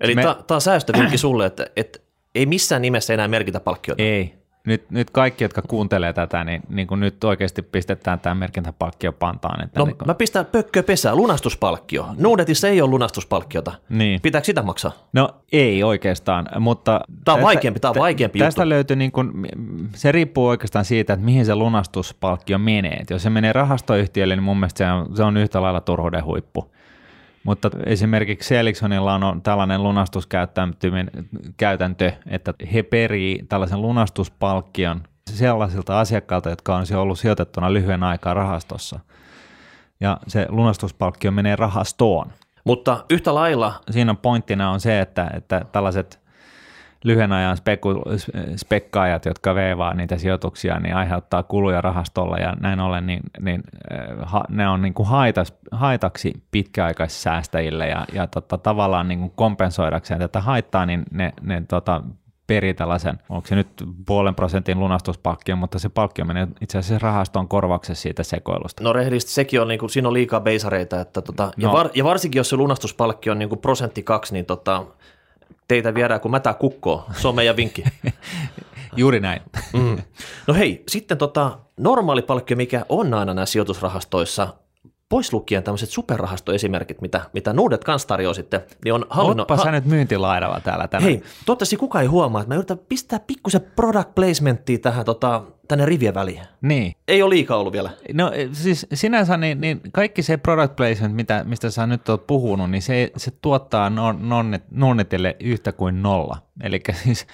[0.00, 0.22] Eli me...
[0.22, 1.98] tämä on säästövinkki sulle, että, että
[2.37, 4.03] ei missään nimessä enää merkitä palkkiota.
[4.03, 4.35] Ei,
[4.66, 9.64] nyt, nyt kaikki, jotka kuuntelee tätä, niin, niin kuin nyt oikeasti pistetään tämä merkintäpalkkio pantaan.
[9.64, 10.07] Että no niin kuin...
[10.07, 12.07] mä pistän pökkö pesää, lunastuspalkkio.
[12.18, 13.72] Nuudetissa ei ole lunastuspalkkiota.
[13.88, 14.20] Niin.
[14.20, 14.92] Pitääkö sitä maksaa?
[15.12, 16.92] No ei oikeastaan, mutta...
[16.92, 18.68] Tämä on tästä, vaikeampi, tämä on vaikeampi Tästä juttu.
[18.68, 19.33] löytyy, niin kuin,
[19.94, 22.96] se riippuu oikeastaan siitä, että mihin se lunastuspalkkio menee.
[22.96, 26.25] Et jos se menee rahastoyhtiölle, niin mun mielestä se on, se on yhtä lailla turhuuden
[26.25, 26.72] huippu.
[27.46, 36.85] Mutta esimerkiksi Elixonilla on tällainen lunastuskäytäntö, että he perii tällaisen lunastuspalkkion sellaisilta asiakkailta, jotka on
[36.96, 39.00] ollut sijoitettuna lyhyen aikaa rahastossa.
[40.00, 42.32] Ja se lunastuspalkkio menee rahastoon.
[42.64, 43.80] Mutta yhtä lailla...
[43.90, 46.20] Siinä pointtina on se, että, että tällaiset
[47.06, 48.02] lyhyen ajan speku,
[48.56, 53.62] spekkaajat, jotka veivaa niitä sijoituksia, niin aiheuttaa kuluja rahastolla ja näin ollen niin, niin,
[54.22, 60.20] ha, ne on niin kuin haitas, haitaksi pitkäaikaissäästäjille ja, ja tota, tavallaan niin kuin kompensoidakseen
[60.20, 62.02] tätä haittaa, niin ne, ne tota,
[62.46, 63.68] perii tällaisen, onko se nyt
[64.06, 68.84] puolen prosentin lunastuspalkkio, mutta se palkkio menee itse asiassa rahastoon korvauksessa siitä sekoilusta.
[68.84, 71.52] No rehellisesti sekin on, niin kuin, siinä on liikaa beisareita, että tota, no.
[71.56, 74.84] ja, var, ja, varsinkin jos se lunastuspalkkio on niin kuin prosentti kaksi, niin tota,
[75.68, 77.07] teitä viedään kuin mätä kukkoa.
[77.12, 77.85] Se on meidän vinkki.
[78.96, 79.42] Juuri näin.
[79.72, 79.98] Mm.
[80.46, 84.48] No hei, sitten tota, normaali palkkio, mikä on aina näissä sijoitusrahastoissa,
[85.08, 89.40] pois lukien tämmöiset superrahastoesimerkit, mitä, mitä Nuudet kanssa tarjoaa sitten, niin on hallinno...
[89.42, 91.04] Ootpa sä nyt myyntilaidalla täällä tänään.
[91.04, 95.86] Hei, toivottavasti kukaan ei huomaa, että mä yritän pistää pikkusen product placementtia tähän tota, tänne
[95.86, 96.42] rivien väliin.
[96.60, 96.92] Niin.
[97.08, 97.90] Ei ole liikaa ollut vielä.
[98.14, 102.70] No siis sinänsä niin, niin kaikki se product placement, mitä, mistä sä nyt oot puhunut,
[102.70, 104.18] niin se, se tuottaa non,
[104.70, 106.36] nonnetille yhtä kuin nolla.
[106.62, 107.26] Eli siis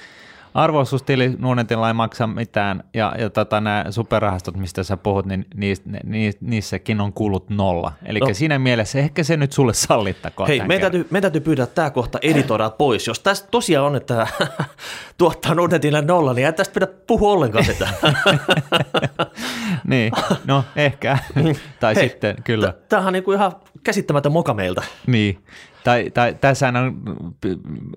[0.54, 5.82] arvoisuustili nuunetilla ei maksa mitään, ja, ja tota, nämä superrahastot, mistä sä puhut, niin niis,
[6.04, 7.92] ni, niissäkin on kulut nolla.
[8.04, 8.28] Eli no.
[8.32, 10.48] siinä mielessä ehkä se nyt sulle sallittakoon.
[10.48, 13.06] Hei, meidän täytyy, me täytyy pyydä tämä kohta editoida pois.
[13.06, 14.26] Jos tästä tosiaan on, että
[15.18, 17.88] tuottaa nuunetille nolla, niin ei tästä pidä puhua ollenkaan sitä.
[19.84, 20.12] niin,
[20.44, 21.18] no ehkä.
[21.80, 22.74] tai Hei, sitten, kyllä.
[22.88, 23.52] Tämähän on niinku ihan
[23.84, 24.82] käsittämätön moka meiltä.
[25.06, 25.44] Niin,
[25.84, 27.02] tai, tai tässä on,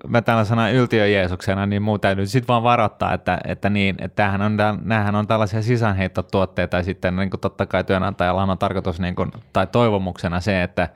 [0.08, 4.16] mä täällä sanan yltiö Jeesuksena, niin muu täytyy sitten vaan varoittaa, että, että, niin, että
[4.16, 9.00] tämähän on, näähän on tällaisia sisäänheittotuotteita ja sitten niin kuin totta kai työnantajalla on tarkoitus
[9.00, 10.88] niin kuin, tai toivomuksena se, että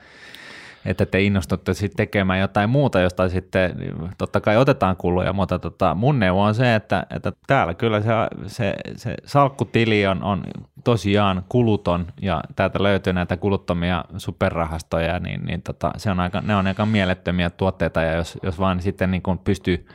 [0.84, 3.74] että te innostutte sitten tekemään jotain muuta, josta sitten
[4.18, 8.08] totta kai otetaan kuluja, mutta tota, mun neuvo on se, että, että täällä kyllä se,
[8.46, 10.44] se, se salkkutili on, on
[10.84, 16.56] tosiaan kuluton ja täältä löytyy näitä kuluttomia superrahastoja, niin, niin tota, se on aika, ne
[16.56, 19.86] on aika mielettömiä tuotteita ja jos, jos vaan sitten niin kuin pystyy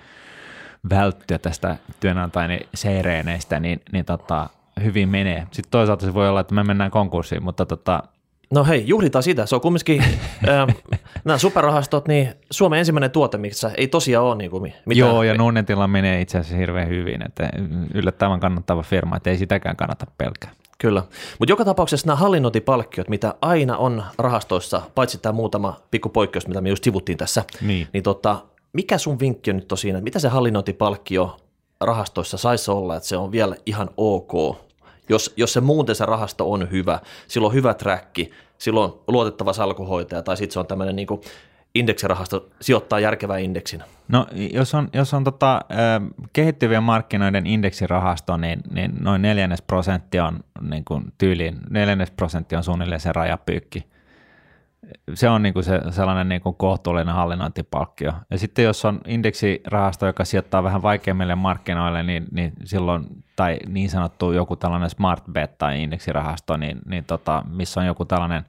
[0.89, 4.49] välttyä tästä työnantajien seireeneistä, niin, niin tota,
[4.83, 5.47] hyvin menee.
[5.51, 8.03] Sitten toisaalta se voi olla, että me mennään konkurssiin, mutta tota,
[8.53, 9.45] No hei, juhlitaan sitä.
[9.45, 10.01] Se on kumminkin,
[10.49, 10.75] äh,
[11.25, 14.97] nämä superrahastot, niin Suomen ensimmäinen tuote, missä ei tosiaan ole niin kuin mitään.
[14.97, 17.49] Joo, ja Nunnetilla menee itse asiassa hirveän hyvin, että
[17.93, 20.51] yllättävän kannattava firma, että ei sitäkään kannata pelkää.
[20.77, 21.03] Kyllä,
[21.39, 26.62] mutta joka tapauksessa nämä hallinnointipalkkiot, mitä aina on rahastoissa, paitsi tämä muutama pikku poikkeus, mitä
[26.62, 28.38] me just sivuttiin tässä, niin, niin tota,
[28.73, 31.38] mikä sun vinkki on nyt tosiaan, mitä se hallinnointipalkkio
[31.81, 34.58] rahastoissa saisi olla, että se on vielä ihan ok
[35.09, 39.53] jos, jos se muuten se rahasto on hyvä, silloin on hyvä träkki, silloin on luotettava
[39.53, 41.07] salkuhoitaja tai sitten se on tämmöinen niin
[41.75, 43.83] indeksirahasto sijoittaa järkevää indeksin.
[44.07, 45.61] No jos on, jos on tota,
[46.33, 52.63] kehittyvien markkinoiden indeksirahasto, niin, niin noin neljännes prosentti on niin kuin tyyliin, neljännes prosentti on
[52.63, 53.85] suunnilleen se rajapyykki
[55.13, 58.13] se on niinku se sellainen niinku kohtuullinen hallinnointipalkkio.
[58.29, 63.89] Ja sitten jos on indeksirahasto, joka sijoittaa vähän vaikeimmille markkinoille, niin, niin silloin, tai niin
[63.89, 68.45] sanottu joku tällainen smart bet tai indeksirahasto, niin, niin tota, missä on joku tällainen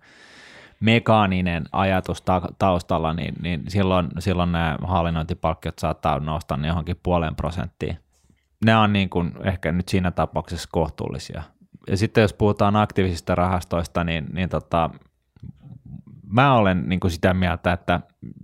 [0.81, 7.99] mekaaninen ajatus ta- taustalla, niin, niin silloin, silloin nämä hallinnointipalkkiot saattaa nousta johonkin puoleen prosenttiin.
[8.65, 11.43] Ne on niin kuin ehkä nyt siinä tapauksessa kohtuullisia–
[11.91, 14.91] ja sitten jos puhutaan aktiivisista rahastoista, niin, niin tota,
[16.33, 18.01] mä olen niin kuin sitä mieltä, että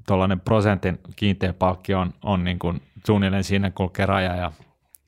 [0.07, 4.52] tuollainen prosentin kiinteä palkki on, on niin kuin suunnilleen siinä kulkee raja ja,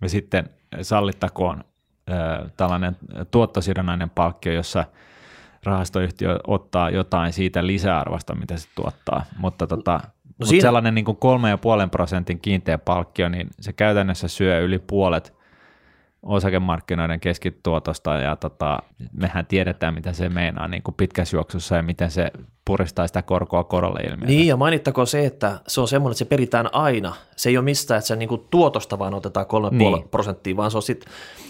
[0.01, 0.51] ja sitten
[0.83, 1.65] sallittakoon
[2.11, 2.15] ö,
[2.57, 2.97] tällainen
[3.31, 4.85] tuottosidonnainen palkkio, jossa
[5.65, 10.63] rahastoyhtiö ottaa jotain siitä lisäarvosta, mitä se tuottaa, mutta tota, no mutta siinä...
[10.63, 11.19] sellainen niin kuin
[11.85, 15.35] 3,5 prosentin kiinteä palkkio, niin se käytännössä syö yli puolet
[16.23, 18.79] osakemarkkinoiden keskituotosta ja tota,
[19.13, 22.31] mehän tiedetään, mitä se meinaa niin kuin pitkässä juoksussa ja miten se
[22.65, 24.27] puristaa sitä korkoa korolle ilmiötä.
[24.27, 27.15] Niin ja mainittakoon se, että se on semmoinen, että se peritään aina.
[27.37, 30.09] Se ei ole mistään, että se niin kuin tuotosta vaan otetaan 3,5 niin.
[30.09, 31.05] prosenttia, vaan se on sit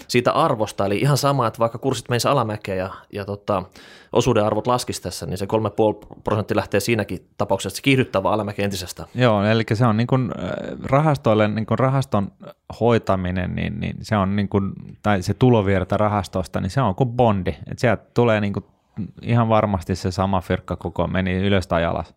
[0.07, 0.85] siitä arvosta.
[0.85, 3.63] Eli ihan sama, että vaikka kurssit menisivät alamäkeä ja, ja tota,
[4.11, 8.33] osuuden arvot laskisi tässä, niin se 3,5 prosenttia lähtee siinäkin tapauksessa, että se kiihdyttää vaan
[8.33, 9.05] alamäkeä entisestä.
[9.15, 10.31] Joo, eli se on niin kuin
[10.83, 12.31] rahastoille, niin kuin rahaston
[12.79, 14.73] hoitaminen, niin, niin se on niin kuin,
[15.03, 17.49] tai se tulovirta rahastosta, niin se on kuin bondi.
[17.49, 18.65] Että sieltä tulee niin kuin
[19.21, 22.15] ihan varmasti se sama fyrkka koko meni ylös tai alas.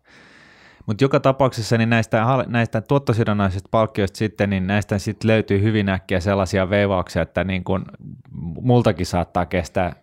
[0.85, 6.19] Mutta joka tapauksessa niin näistä, näistä tuottosidonnaisista palkkioista sitten, niin näistä sitten löytyy hyvin äkkiä
[6.19, 7.85] sellaisia veivauksia, että niin kun
[8.61, 9.93] multakin saattaa kestää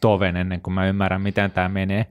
[0.00, 2.06] toven ennen kuin mä ymmärrän, miten tämä menee.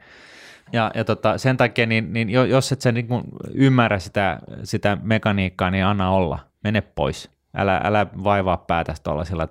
[0.73, 4.97] Ja, ja tota, sen takia, niin, niin jos et sä niin kun ymmärrä sitä, sitä
[5.01, 7.29] mekaniikkaa, niin anna olla, mene pois.
[7.55, 9.47] Älä, älä vaivaa päätäsi tuollaisilla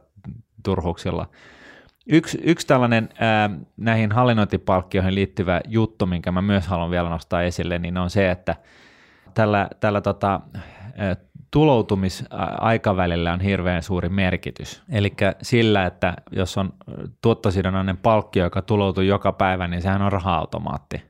[0.63, 1.29] turhuksilla.
[2.13, 7.79] Yksi, yksi tällainen ää, näihin hallinnointipalkkioihin liittyvä juttu, minkä mä myös haluan vielä nostaa esille,
[7.79, 8.57] niin on se, että
[9.35, 10.41] tällä, tällä tota,
[11.51, 14.83] tuloutumisaikavälillä on hirveän suuri merkitys.
[14.93, 16.73] Eli sillä, että jos on
[17.23, 21.03] tuottosidonnainen palkkio, joka tuloutuu joka päivä, niin sehän on raha-automaatti.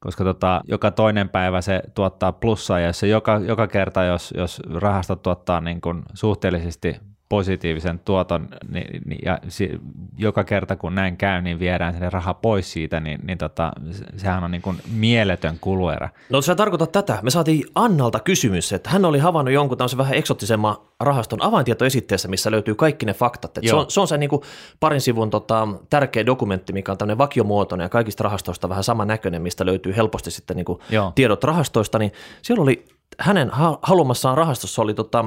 [0.00, 4.62] Koska tota, joka toinen päivä se tuottaa plussaa, ja se joka, joka kerta, jos, jos
[4.74, 9.80] rahasto tuottaa niin kuin suhteellisesti positiivisen tuoton, niin, niin, ja si,
[10.18, 13.72] joka kerta kun näin käy, niin viedään sen raha pois siitä, niin, niin tota,
[14.16, 16.08] sehän on niin kuin mieletön kuluerä.
[16.30, 17.18] No sä tarkoitat tätä.
[17.22, 22.50] Me saatiin Annalta kysymys, että hän oli havainnut jonkun tämmöisen vähän eksotisemman rahaston avaintietoesitteessä, missä
[22.50, 23.58] löytyy kaikki ne faktat.
[23.66, 24.42] se, on, se on se niin kuin
[24.80, 29.42] parin sivun tota, tärkeä dokumentti, mikä on tämmöinen vakiomuotoinen ja kaikista rahastoista vähän sama näköinen,
[29.42, 30.80] mistä löytyy helposti sitten niin kuin
[31.14, 32.12] tiedot rahastoista, niin
[32.42, 32.84] siellä oli
[33.18, 33.50] hänen
[33.82, 35.24] halumassaan rahastossa oli tota,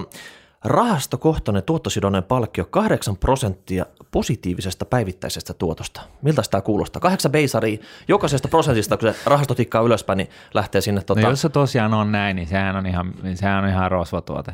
[0.64, 6.02] Rahastokohtainen tuottosidonnainen palkkio 8 prosenttia positiivisesta päivittäisestä tuotosta.
[6.22, 7.00] Miltä tämä kuulostaa?
[7.00, 11.02] 8 beisaria jokaisesta prosentista, kun se rahasto tikkaa ylöspäin, niin lähtee sinne.
[11.02, 11.22] Tota...
[11.22, 14.54] No jos se tosiaan on näin, niin sehän on ihan, sehän on ihan rosvatuote.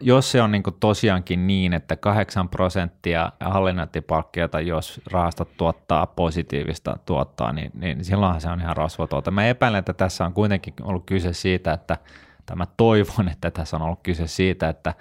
[0.00, 7.52] Jos se on niin tosiaankin niin, että 8 prosenttia hallinnointipalkkiota, jos rahastot tuottaa positiivista tuottaa,
[7.52, 9.30] niin, niin silloinhan se on ihan rosvatuote.
[9.30, 11.98] Mä epäilen, että tässä on kuitenkin ollut kyse siitä, että
[12.46, 14.94] tämä toivon, että tässä on ollut kyse siitä, että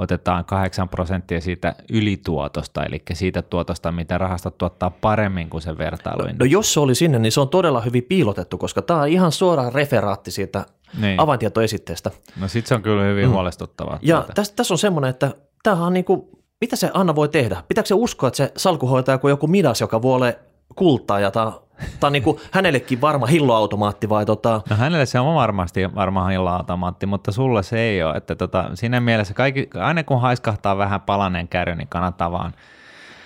[0.00, 6.22] otetaan 8 prosenttia siitä ylituotosta, eli siitä tuotosta, mitä rahastot tuottaa paremmin kuin se vertailu.
[6.22, 9.08] No, no jos se oli sinne, niin se on todella hyvin piilotettu, koska tämä on
[9.08, 10.64] ihan suora referaatti siitä
[11.00, 11.20] niin.
[11.20, 12.10] avaintietoesitteestä.
[12.40, 13.32] No sitten se on kyllä hyvin mm.
[13.32, 13.98] huolestuttavaa.
[14.02, 16.22] Ja tässä, tässä on semmoinen, että tämähän on niin kuin,
[16.60, 17.62] mitä se Anna voi tehdä?
[17.68, 21.52] Pitääkö se uskoa, että se salkuhoitaja kuin joku Midas, joka vuolee kultaa ja tämä
[22.02, 24.62] on niin kuin hänellekin varma hilloautomaatti vai tota?
[24.70, 28.16] No hänelle se on varmasti varma hilloautomaatti, mutta sulle se ei ole.
[28.16, 32.54] Että tota, siinä mielessä kaikki, aina kun haiskahtaa vähän palaneen kärry, niin kannattaa vaan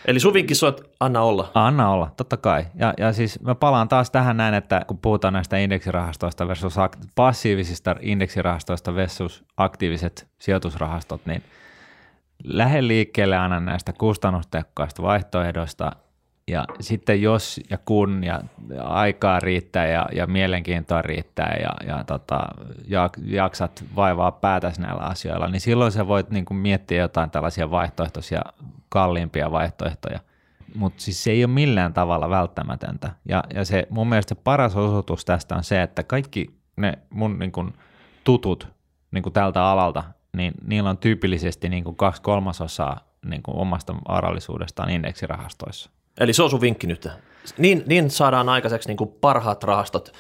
[0.06, 1.50] Eli suvinkin soit anna olla.
[1.54, 2.66] Anna olla, totta kai.
[2.74, 6.74] Ja, ja siis mä palaan taas tähän näin, että kun puhutaan näistä indeksirahastoista versus
[7.14, 11.42] passiivisista indeksirahastoista versus aktiiviset sijoitusrahastot, niin
[12.44, 15.92] lähde liikkeelle aina näistä kustannustehokkaista vaihtoehdoista
[16.48, 18.40] ja sitten jos ja kun ja
[18.84, 22.40] aikaa riittää ja, ja mielenkiintoa riittää ja, ja tota,
[23.24, 28.42] jaksat vaivaa päätäsi näillä asioilla, niin silloin sä voit niin kuin miettiä jotain tällaisia vaihtoehtoisia
[28.88, 30.20] kalliimpia vaihtoehtoja.
[30.74, 33.10] Mutta siis se ei ole millään tavalla välttämätöntä.
[33.28, 37.52] Ja, ja se mun mielestä paras osoitus tästä on se, että kaikki ne mun niin
[37.52, 37.74] kuin,
[38.24, 38.68] tutut
[39.10, 40.04] niin kuin tältä alalta,
[40.36, 45.90] niin niillä on tyypillisesti niin kuin kaksi kolmasosaa niin kuin omasta varallisuudestaan indeksirahastoissa.
[46.20, 47.08] Eli se on sun vinkki nyt.
[47.58, 50.12] Niin, niin saadaan aikaiseksi niin kuin parhaat rahastot.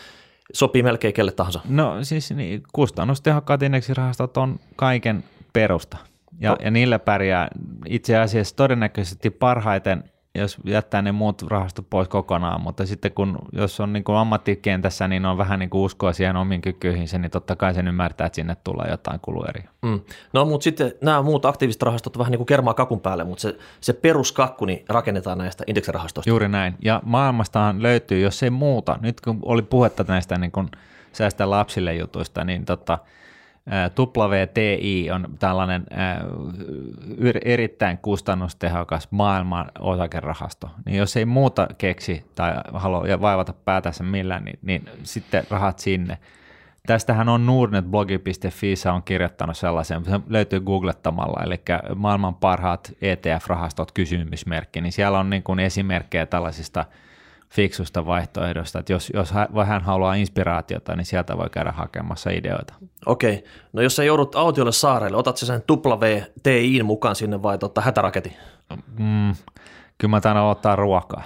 [0.52, 1.60] Sopii melkein kelle tahansa.
[1.68, 5.96] No siis niin, kustannustehokkaat indeksirahastot on kaiken perusta.
[6.40, 6.56] Ja, no.
[6.60, 7.48] ja niillä pärjää
[7.86, 10.04] itse asiassa todennäköisesti parhaiten
[10.34, 15.08] jos jättää ne muut rahastot pois kokonaan, mutta sitten kun, jos on niin kuin ammattikentässä,
[15.08, 18.36] niin on vähän niin kuin uskoa siihen omiin kykyihinsä, niin totta kai sen ymmärtää, että
[18.36, 19.68] sinne tulee jotain kulueriä.
[19.82, 20.00] Mm.
[20.32, 23.58] No mutta sitten nämä muut aktiiviset rahastot vähän niin kuin kermaa kakun päälle, mutta se,
[23.80, 26.30] se peruskakku niin rakennetaan näistä indeksirahastoista.
[26.30, 26.74] Juuri näin.
[26.84, 30.70] Ja maailmastahan löytyy, jos ei muuta, nyt kun oli puhetta näistä niin kuin
[31.12, 32.98] säästä lapsille jutuista, niin tota,
[33.98, 35.86] WTI on tällainen
[37.44, 44.44] erittäin kustannustehokas maailman osakerahasto, niin jos ei muuta keksi tai halua ja vaivata päätänsä millään,
[44.44, 46.18] niin, niin sitten rahat sinne.
[46.86, 51.60] Tästähän on nordnetblogi.fi on kirjoittanut sellaisen, se löytyy googlettamalla, eli
[51.94, 56.84] maailman parhaat ETF-rahastot kysymysmerkki, niin siellä on niin kuin esimerkkejä tällaisista–
[57.54, 62.74] fiksusta vaihtoehdosta, että jos, jos vähän haluaa inspiraatiota, niin sieltä voi käydä hakemassa ideoita.
[63.06, 68.32] Okei, no jos sä joudut autiolle saarelle, otat sen WTI mukaan sinne vai totta hätäraketin?
[68.98, 69.34] Mm,
[69.98, 71.24] kyllä mä tänään ottaa ruokaa.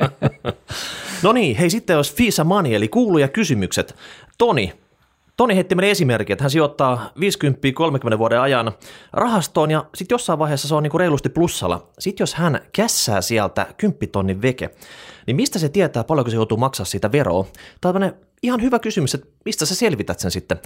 [1.22, 3.96] no niin, hei sitten jos Fisa Money, eli kuuluja kysymykset.
[4.38, 4.72] Toni,
[5.36, 7.10] Toni heitti meille esimerkki, että hän sijoittaa
[8.14, 8.72] 50-30 vuoden ajan
[9.12, 11.88] rahastoon ja sitten jossain vaiheessa se on niinku reilusti plussalla.
[11.98, 14.70] Sitten jos hän kässää sieltä 10 tonnin veke,
[15.26, 17.46] niin mistä se tietää, paljonko se joutuu maksaa siitä veroa?
[17.80, 20.58] Tämä on ihan hyvä kysymys, että mistä sä selvität sen sitten.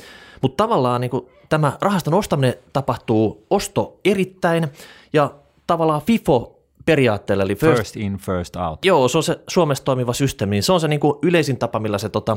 [0.43, 1.11] Mutta tavallaan niin
[1.49, 4.69] tämä rahaston ostaminen tapahtuu osto erittäin
[5.13, 5.35] ja
[5.67, 6.60] tavallaan FIFO
[6.91, 7.45] periaatteella.
[7.45, 8.85] Eli first, first in, first out.
[8.85, 11.99] Joo, se on se Suomessa toimiva systeemi, se on se niin kuin yleisin tapa, millä
[11.99, 12.37] se tota,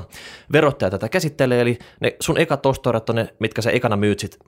[0.51, 4.39] verottaja tätä käsittelee, eli ne sun ekat ostoerät on ne, mitkä sä ekana myyt sit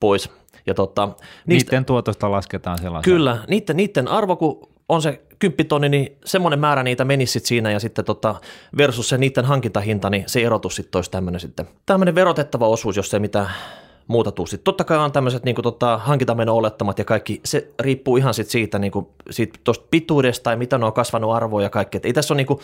[0.00, 0.30] pois.
[0.66, 1.08] Ja tota,
[1.46, 3.12] niistä, niiden tuotosta lasketaan sellaisen.
[3.12, 7.70] Kyllä, niiden, niiden arvo, kun on se kymppitonni, niin semmoinen määrä niitä menisi sit siinä
[7.70, 8.34] ja sitten tota,
[8.76, 11.66] versus se niiden hankintahinta, niin se erotus sitten olisi tämmöinen sitten.
[11.86, 13.48] Tämmöinen verotettava osuus, jos ei mitään
[14.06, 14.46] muuta tuu.
[14.46, 18.78] Sitten totta kai on tämmöiset niin tota, hankintameno-olettamat ja kaikki, se riippuu ihan sit siitä,
[18.78, 21.96] niin kuin, siitä tosta pituudesta tai mitä ne on kasvanut arvoa ja kaikki.
[21.96, 22.60] Et ei tässä ole niin kuin,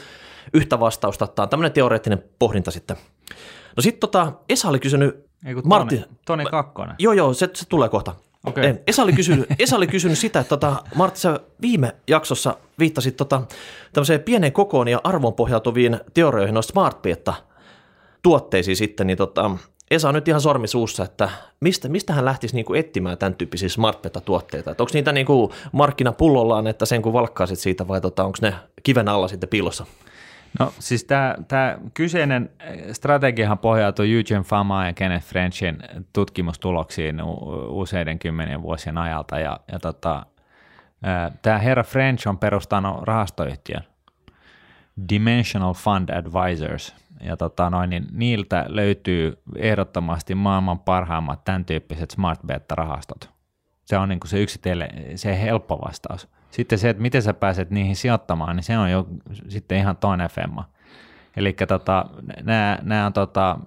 [0.55, 2.96] yhtä vastausta, tämä on tämmöinen teoreettinen pohdinta sitten.
[3.76, 6.94] No sitten tota, Esa oli kysynyt, ei kun Martti, Toni, Toni Kakkonen.
[6.98, 8.14] Joo, joo, se, se tulee kohta.
[8.46, 8.74] Okay.
[8.87, 13.42] Esa, oli kysynyt, Esa oli kysynyt sitä, että tota, Martti, sä viime jaksossa viittasit tota,
[13.92, 17.35] tämmöiseen pienen kokoon ja arvon pohjautuviin teorioihin noista smartpietta
[18.22, 19.50] tuotteisiin sitten, niin tota,
[19.90, 23.68] Esa on nyt ihan sormi suussa, että mistä, mistä hän lähtisi niin etsimään tämän tyyppisiä
[23.68, 24.70] smartbeta-tuotteita?
[24.70, 29.09] Onko niitä niin kuin markkinapullollaan, että sen kun valkkaisit siitä vai tota, onko ne kiven
[29.09, 29.87] alla sitten piilossa?
[30.59, 31.05] No siis
[31.48, 32.50] tämä, kyseinen
[32.92, 35.79] strategiahan pohjautuu Eugene Fama ja Kenneth Frenchin
[36.12, 37.22] tutkimustuloksiin
[37.68, 39.38] useiden kymmenien vuosien ajalta.
[39.38, 40.26] Ja, ja tota,
[41.42, 43.85] tämä herra French on perustanut rahastoyhtiön
[45.09, 52.40] Dimensional Fund Advisors– ja tota noin, niin niiltä löytyy ehdottomasti maailman parhaimmat tämän tyyppiset smart
[52.46, 53.30] beta-rahastot.
[53.85, 56.28] Se on niin kuin se yksitelle se helppo vastaus.
[56.50, 59.06] Sitten se, että miten sä pääset niihin sijoittamaan, niin se on jo
[59.48, 60.68] sitten ihan toinen femma.
[61.37, 62.06] Eli tota,
[62.83, 63.59] nämä, on, tota,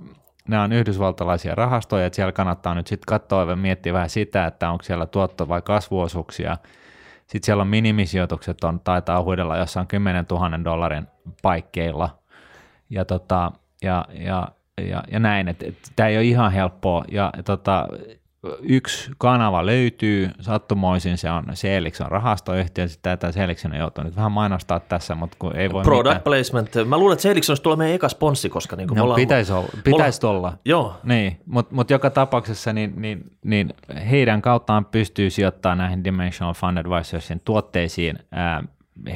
[0.64, 4.84] on yhdysvaltalaisia rahastoja, että siellä kannattaa nyt sitten katsoa ja miettiä vähän sitä, että onko
[4.84, 6.58] siellä tuotto- vai kasvuosuuksia.
[7.28, 11.08] Sitten siellä on minimisijoitukset, on, taitaa huidella jossain 10 000 dollarin
[11.42, 12.10] paikkeilla–
[12.94, 13.52] ja, tota,
[13.82, 14.48] ja, ja,
[14.82, 17.04] ja, ja näin, että et, tämä ei ole ihan helppoa.
[17.12, 17.88] Ja tota,
[18.62, 24.80] yksi kanava löytyy, sattumoisin se on Seelikson rahastoyhtiö, sitten tämä Seelikson on joutunut vähän mainostaa
[24.80, 26.22] tässä, mutta kun ei voi Product mitään.
[26.22, 26.70] placement.
[26.86, 29.70] Mä luulen, että Seelikson tulee meidän eka sponssi, koska niin no, ollaan, pitäisi olla.
[29.84, 30.38] Pitäisi olla.
[30.40, 30.58] olla.
[30.66, 30.96] Joo.
[31.04, 33.74] Niin, mutta mut joka tapauksessa niin, niin, niin
[34.10, 38.20] heidän kauttaan pystyy sijoittamaan näihin Dimensional Fund Advisorsin tuotteisiin.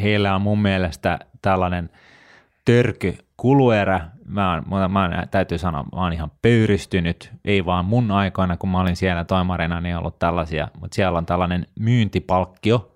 [0.01, 1.89] Heillä on mun mielestä tällainen
[2.65, 8.11] törky kuluerä, mä, oon, mä oon, täytyy sanoa, mä oon ihan pöyristynyt, ei vaan mun
[8.11, 12.91] aikoina, kun mä olin siellä toimarina, niin ollut tällaisia, mutta siellä on tällainen myyntipalkkio.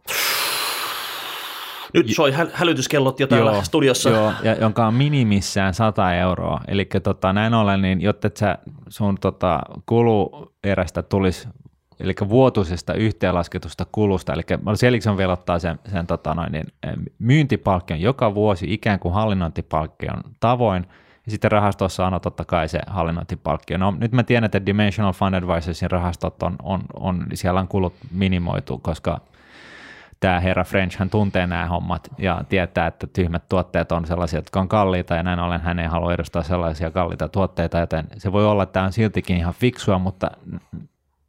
[1.93, 4.09] Nyt soi häl- hälytyskellot jo täällä joo, studiossa.
[4.09, 6.61] Joo, ja, jonka on minimissään 100 euroa.
[6.67, 8.57] Eli tota, näin ollen, niin jotta sä
[8.89, 11.47] sun tota, kuluerästä tulisi
[12.01, 14.41] eli vuotuisesta yhteenlasketusta kulusta, eli
[14.75, 16.65] Selikson velottaa sen, sen tota noin, niin,
[17.19, 20.87] myyntipalkkion joka vuosi ikään kuin hallinnointipalkkion tavoin,
[21.25, 23.77] ja sitten rahastossa on totta kai se hallinnointipalkkio.
[23.77, 27.93] No nyt mä tiedän, että Dimensional Fund Advisorsin rahastot on, on, on siellä on kulut
[28.11, 29.19] minimoitu, koska
[30.19, 34.59] tämä herra French hän tuntee nämä hommat ja tietää, että tyhmät tuotteet on sellaisia, jotka
[34.59, 38.45] on kalliita ja näin ollen hän ei halua edustaa sellaisia kalliita tuotteita, joten se voi
[38.45, 40.31] olla, että tämä on siltikin ihan fiksua, mutta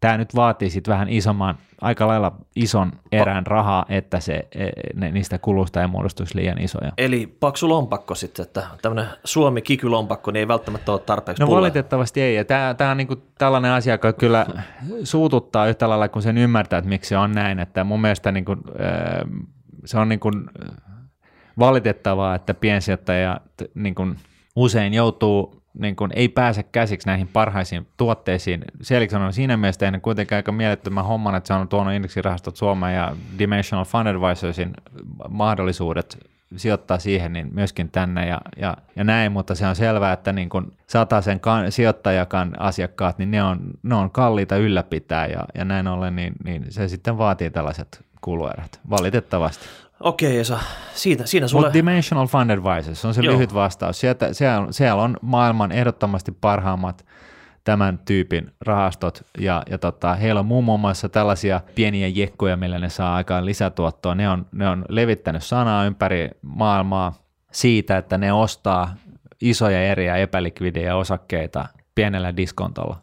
[0.03, 5.13] tämä nyt vaatii sitten vähän isomman, aika lailla ison erän rahaa, että se, e, ne,
[5.13, 6.93] niistä kulusta ei muodostuisi liian isoja.
[6.99, 11.61] Eli paksu lompakko sitten, että tämmöinen Suomi kikylompakko niin ei välttämättä ole tarpeeksi No pulle.
[11.61, 14.47] valitettavasti ei, ja tämä, tämä on niinku tällainen asia, joka kyllä
[15.05, 18.57] suututtaa yhtä lailla, kun sen ymmärtää, että miksi se on näin, että mun mielestä niinku,
[19.85, 20.31] se on niinku
[21.59, 23.41] valitettavaa, että piensijoittaja
[23.75, 24.07] niinku
[24.57, 28.65] usein joutuu niin kuin ei pääse käsiksi näihin parhaisiin tuotteisiin.
[28.83, 32.97] Selikson on siinä mielessä tehnyt kuitenkin aika mielettömän homman, että se on tuonut indeksirahastot Suomeen
[32.97, 34.75] ja Dimensional Fund Advisorsin
[35.29, 36.19] mahdollisuudet
[36.57, 40.49] sijoittaa siihen, niin myöskin tänne ja, ja, ja näin, mutta se on selvää, että niin
[40.49, 40.73] kun
[41.21, 46.17] sen kan, sijoittajakan asiakkaat, niin ne on, ne on kalliita ylläpitää ja, ja näin ollen,
[46.17, 49.65] niin, niin se sitten vaatii tällaiset kuluerät, valitettavasti.
[50.03, 50.59] Okei, Esa,
[50.95, 51.67] siitä, siinä sulle...
[51.67, 53.35] Mutta Dimensional Fund Advisors on se Joo.
[53.35, 54.01] lyhyt vastaus.
[54.01, 57.07] Sieltä, siellä, siellä on maailman ehdottomasti parhaimmat
[57.65, 62.89] tämän tyypin rahastot ja, ja tota, heillä on muun muassa tällaisia pieniä jekkoja, millä ne
[62.89, 64.15] saa aikaan lisätuottoa.
[64.15, 67.15] Ne on, ne on levittänyt sanaa ympäri maailmaa
[67.53, 68.95] siitä, että ne ostaa
[69.41, 73.02] isoja eriä epälikvidejä osakkeita pienellä diskontolla.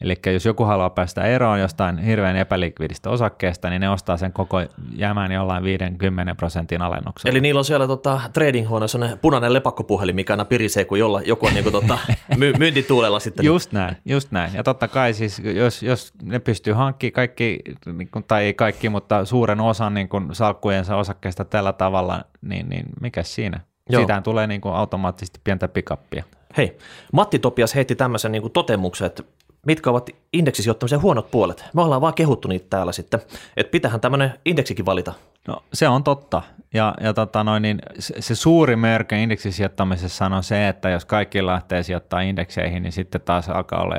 [0.00, 4.56] Eli jos joku haluaa päästä eroon jostain hirveän epälikvidistä osakkeesta, niin ne ostaa sen koko
[4.92, 7.30] jämän jollain 50 prosentin alennuksella.
[7.30, 11.54] Eli niillä on siellä tota, trading-huoneessa punainen lepakkopuhelin, mikä aina pirisee, kun jolla, joku on
[11.54, 11.98] niin kuin, tota,
[12.36, 13.44] my, myyntituulella sitten.
[13.44, 14.54] Just näin, just näin.
[14.54, 17.58] Ja totta kai siis, jos, jos ne pystyy hankkimaan kaikki,
[17.92, 22.68] niin kuin, tai ei kaikki, mutta suuren osan niin kuin, salkkujensa osakkeista tällä tavalla, niin,
[22.68, 23.60] niin mikä siinä?
[23.90, 24.00] Joo.
[24.00, 26.24] Siitähän tulee niin kuin, automaattisesti pientä pikappia.
[26.56, 26.78] Hei,
[27.12, 29.22] Matti Topias heitti tämmöisen niin totemuksen, että
[29.66, 31.64] mitkä ovat indeksisijoittamisen huonot puolet.
[31.74, 33.20] Me ollaan vaan kehuttu niitä täällä sitten,
[33.56, 35.12] että pitähän tämmöinen indeksikin valita.
[35.48, 36.42] No se on totta.
[36.74, 41.46] Ja, ja tota noin, niin se, se suuri merke indeksisijoittamisessa on se, että jos kaikki
[41.46, 43.96] lähtee sijoittaa indekseihin, niin sitten taas alkaa olla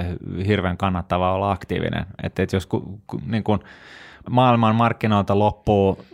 [0.47, 2.05] hirveän kannattavaa olla aktiivinen.
[2.23, 3.59] Että et jos ku, ku, niin kun
[4.29, 6.05] maailman markkinoilta loppuu,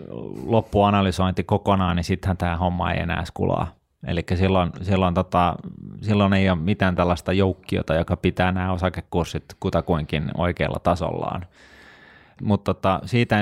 [0.46, 3.83] loppuu analysointi kokonaan, niin sittenhän tämä homma ei enää skulaa.
[4.08, 5.56] Eli silloin, silloin, tota,
[6.02, 11.46] silloin ei ole mitään tällaista joukkiota, joka pitää nämä osakekurssit kutakuinkin oikealla tasollaan.
[12.42, 13.36] Mutta tota, siitä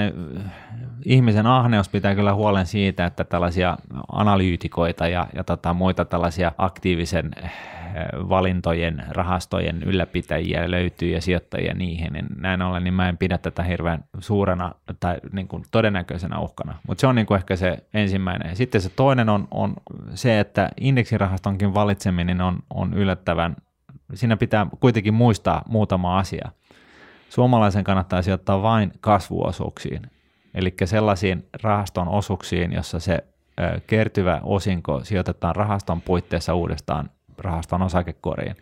[1.06, 3.78] ihmisen ahneus pitää kyllä huolen siitä, että tällaisia
[4.12, 7.32] analyytikoita ja, ja tota, muita tällaisia aktiivisen
[8.30, 13.64] valintojen, rahastojen ylläpitäjiä löytyy ja sijoittajia niihin, niin näin ollen niin mä en pidä tätä
[13.64, 16.76] hirveän suurena tai niin kuin todennäköisenä uhkana.
[16.88, 18.56] Mutta se on niin kuin ehkä se ensimmäinen.
[18.56, 19.74] Sitten se toinen on, on
[20.14, 23.56] se, että indeksirahastonkin valitseminen on, on yllättävän,
[24.14, 26.52] siinä pitää kuitenkin muistaa muutama asia.
[27.30, 30.02] Suomalaisen kannattaa sijoittaa vain kasvuosuuksiin,
[30.54, 33.24] eli sellaisiin rahaston osuuksiin, jossa se
[33.88, 37.10] kertyvä osinko sijoitetaan rahaston puitteissa uudestaan
[37.42, 38.56] rahaston osakekoriin.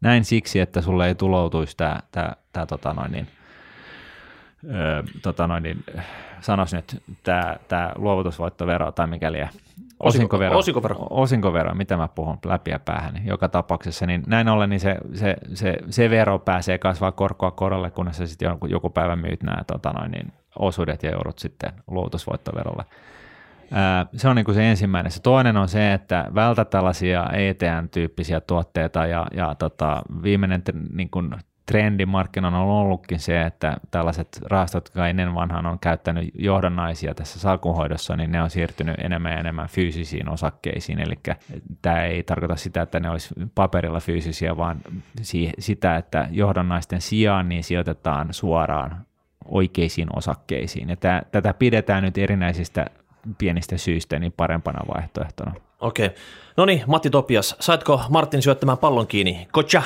[0.00, 3.28] Näin siksi, että sulle ei tuloutuisi tämä, tämä, tämä tota noin niin,
[4.64, 5.84] ö, tota noin niin,
[6.40, 9.38] sanos nyt, tämä, tämä luovutusvoittovero tai mikäli
[10.00, 11.06] osinkovero, osinkovero.
[11.10, 14.96] osinkovero, mitä mä puhun läpi ja päähän, niin joka tapauksessa, niin näin ollen niin se,
[15.14, 19.42] se, se, se vero pääsee kasvaa korkoa korolle, kunnes sä sitten joku, joku päivä myyt
[19.42, 22.84] nämä tota noin, niin, osuudet ja joudut sitten luovutusvoittoverolle.
[24.16, 25.12] Se on niin kuin se ensimmäinen.
[25.12, 30.62] Se toinen on se, että vältä tällaisia ETN-tyyppisiä tuotteita ja, ja tota, viimeinen
[30.92, 31.30] niin kuin
[31.66, 37.38] trendi markkinoilla on ollutkin se, että tällaiset rahastot, jotka ennen vanhaan on käyttänyt johdannaisia tässä
[37.38, 41.00] salkunhoidossa, niin ne on siirtynyt enemmän ja enemmän fyysisiin osakkeisiin.
[41.00, 41.14] Eli
[41.82, 44.80] tämä ei tarkoita sitä, että ne olisi paperilla fyysisiä, vaan
[45.58, 49.06] sitä, että johdannaisten sijaan niin sijoitetaan suoraan
[49.44, 50.88] oikeisiin osakkeisiin.
[50.88, 50.96] Ja
[51.32, 52.86] tätä pidetään nyt erinäisistä
[53.38, 55.54] pienistä syistä niin parempana vaihtoehtona.
[55.80, 56.06] Okei.
[56.06, 56.18] Okay.
[56.56, 59.48] No niin, Matti Topias, saitko Martin syöttämään pallon kiinni?
[59.52, 59.82] Kocha!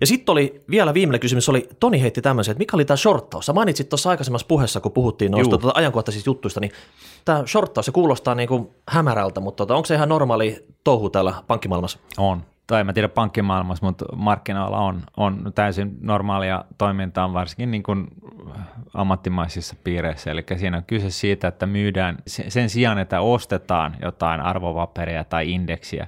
[0.00, 3.46] Ja sitten oli vielä viimeinen kysymys, oli Toni heitti tämmöisen, että mikä oli tämä shorttaus?
[3.46, 6.72] Sä mainitsit tuossa aikaisemmassa puheessa, kun puhuttiin noista tuota ajankohtaisista juttuista, niin
[7.24, 11.34] tämä shorttaus, se kuulostaa niin kuin hämärältä, mutta tota, onko se ihan normaali touhu täällä
[11.46, 11.98] pankkimaailmassa?
[12.18, 18.08] On tai en tiedä pankkimaailmassa, mutta markkinoilla on, on täysin normaalia toimintaa, varsinkin niin kuin
[18.94, 20.30] ammattimaisissa piireissä.
[20.30, 26.06] Eli siinä on kyse siitä, että myydään sen sijaan, että ostetaan jotain arvopaperia tai indeksiä,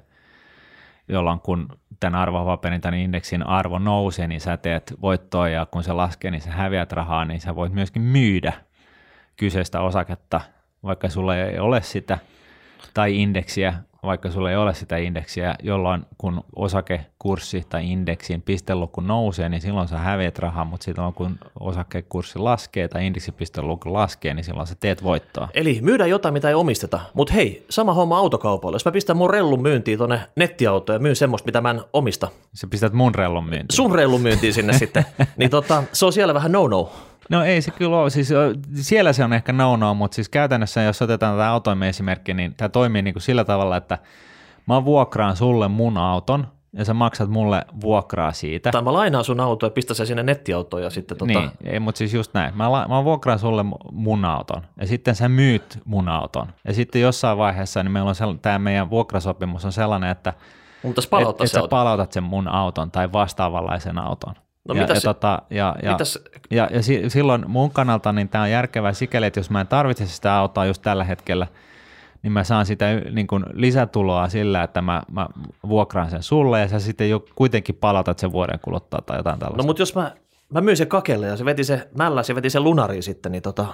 [1.08, 1.68] jolloin kun
[2.00, 6.40] tämän arvopaperin tai indeksin arvo nousee, niin sä teet voittoa ja kun se laskee, niin
[6.40, 8.52] sä häviät rahaa, niin sä voit myöskin myydä
[9.36, 10.40] kyseistä osaketta,
[10.82, 12.18] vaikka sulla ei ole sitä,
[12.94, 13.74] tai indeksiä,
[14.06, 19.88] vaikka sulla ei ole sitä indeksiä, jolloin kun osakekurssi tai indeksin pisteluku nousee, niin silloin
[19.88, 25.02] sä häviät rahaa, mutta silloin kun osakekurssi laskee tai indeksipisteluku laskee, niin silloin sä teet
[25.02, 25.48] voittoa.
[25.54, 27.00] Eli myydään jotain, mitä ei omisteta.
[27.14, 28.74] Mutta hei, sama homma autokaupalla.
[28.74, 32.28] Jos mä pistän mun rellun myyntiin tuonne nettiautoon ja myyn semmoista, mitä mä en omista.
[32.54, 33.76] Sä pistät mun rellun myyntiin.
[33.76, 35.04] Sun rellun myyntiin sinne sitten.
[35.36, 36.92] Niin tota, se on siellä vähän no-no.
[37.30, 38.28] No ei se kyllä ole, siis
[38.74, 42.68] siellä se on ehkä no-no, mutta siis käytännössä jos otetaan tämä autoimme esimerkki, niin tämä
[42.68, 43.98] toimii niin kuin sillä tavalla, että
[44.66, 46.46] mä vuokraan sulle mun auton,
[46.76, 48.70] ja sä maksat mulle vuokraa siitä.
[48.70, 51.32] Tai mä lainaan sun auto ja pistän sen sinne nettiautoon ja sitten tota...
[51.32, 52.56] Niin, ei, mutta siis just näin.
[52.56, 56.46] Mä, la, mä vuokraan sulle mun auton ja sitten sä myyt mun auton.
[56.64, 60.32] Ja sitten jossain vaiheessa niin meillä on sell- tämä meidän vuokrasopimus on sellainen, että
[60.84, 64.34] et, et sä palautat sen mun auton tai vastaavanlaisen auton.
[64.68, 66.18] No ja, mitäs, ja, tota, ja, ja, mitäs?
[66.50, 70.06] ja, ja silloin mun kannalta niin tämä on järkevää sikäli, että jos mä en tarvitse
[70.06, 71.46] sitä autoa just tällä hetkellä,
[72.22, 75.28] niin mä saan sitä niin kuin lisätuloa sillä, että mä, mä
[75.68, 79.62] vuokraan sen sulle ja sä sitten jo kuitenkin palautat sen vuoden kuluttua tai jotain tällaista.
[79.62, 80.12] No mutta jos mä,
[80.50, 83.42] mä myin sen kakelle ja se veti se mälläs ja veti sen lunariin sitten, niin
[83.42, 83.66] tota,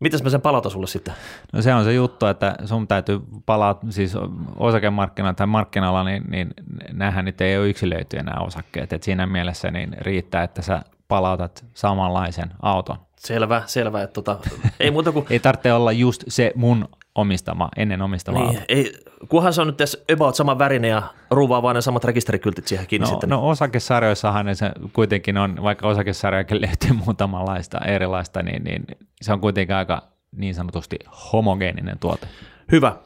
[0.00, 1.14] mitäs mä sen palautan sulle sitten?
[1.52, 4.12] No se on se juttu, että sun täytyy palata, siis
[4.56, 6.54] osakemarkkinoilla tai markkinalla, niin, niin
[6.92, 11.64] näähän nyt ei ole yksilöity enää osakkeet, että siinä mielessä niin riittää, että sä palautat
[11.74, 12.96] samanlaisen auton.
[13.18, 14.02] Selvä, selvä.
[14.02, 14.38] Että tota,
[14.80, 15.26] ei muuta kuin...
[15.30, 18.92] ei tarvitse olla just se mun omistama, ennen omistama niin, ei,
[19.28, 22.86] kunhan se on nyt tässä about sama värinen ja ruuvaa vaan ne samat rekisterikyltit siihen
[22.86, 23.28] kiinni No, sitten.
[23.30, 28.86] no osakesarjoissahan se kuitenkin on, vaikka osakesarjojakin löytyy muutamanlaista erilaista, niin, niin
[29.22, 30.02] se on kuitenkin aika
[30.36, 30.96] niin sanotusti
[31.32, 32.26] homogeeninen tuote.
[32.72, 32.96] Hyvä.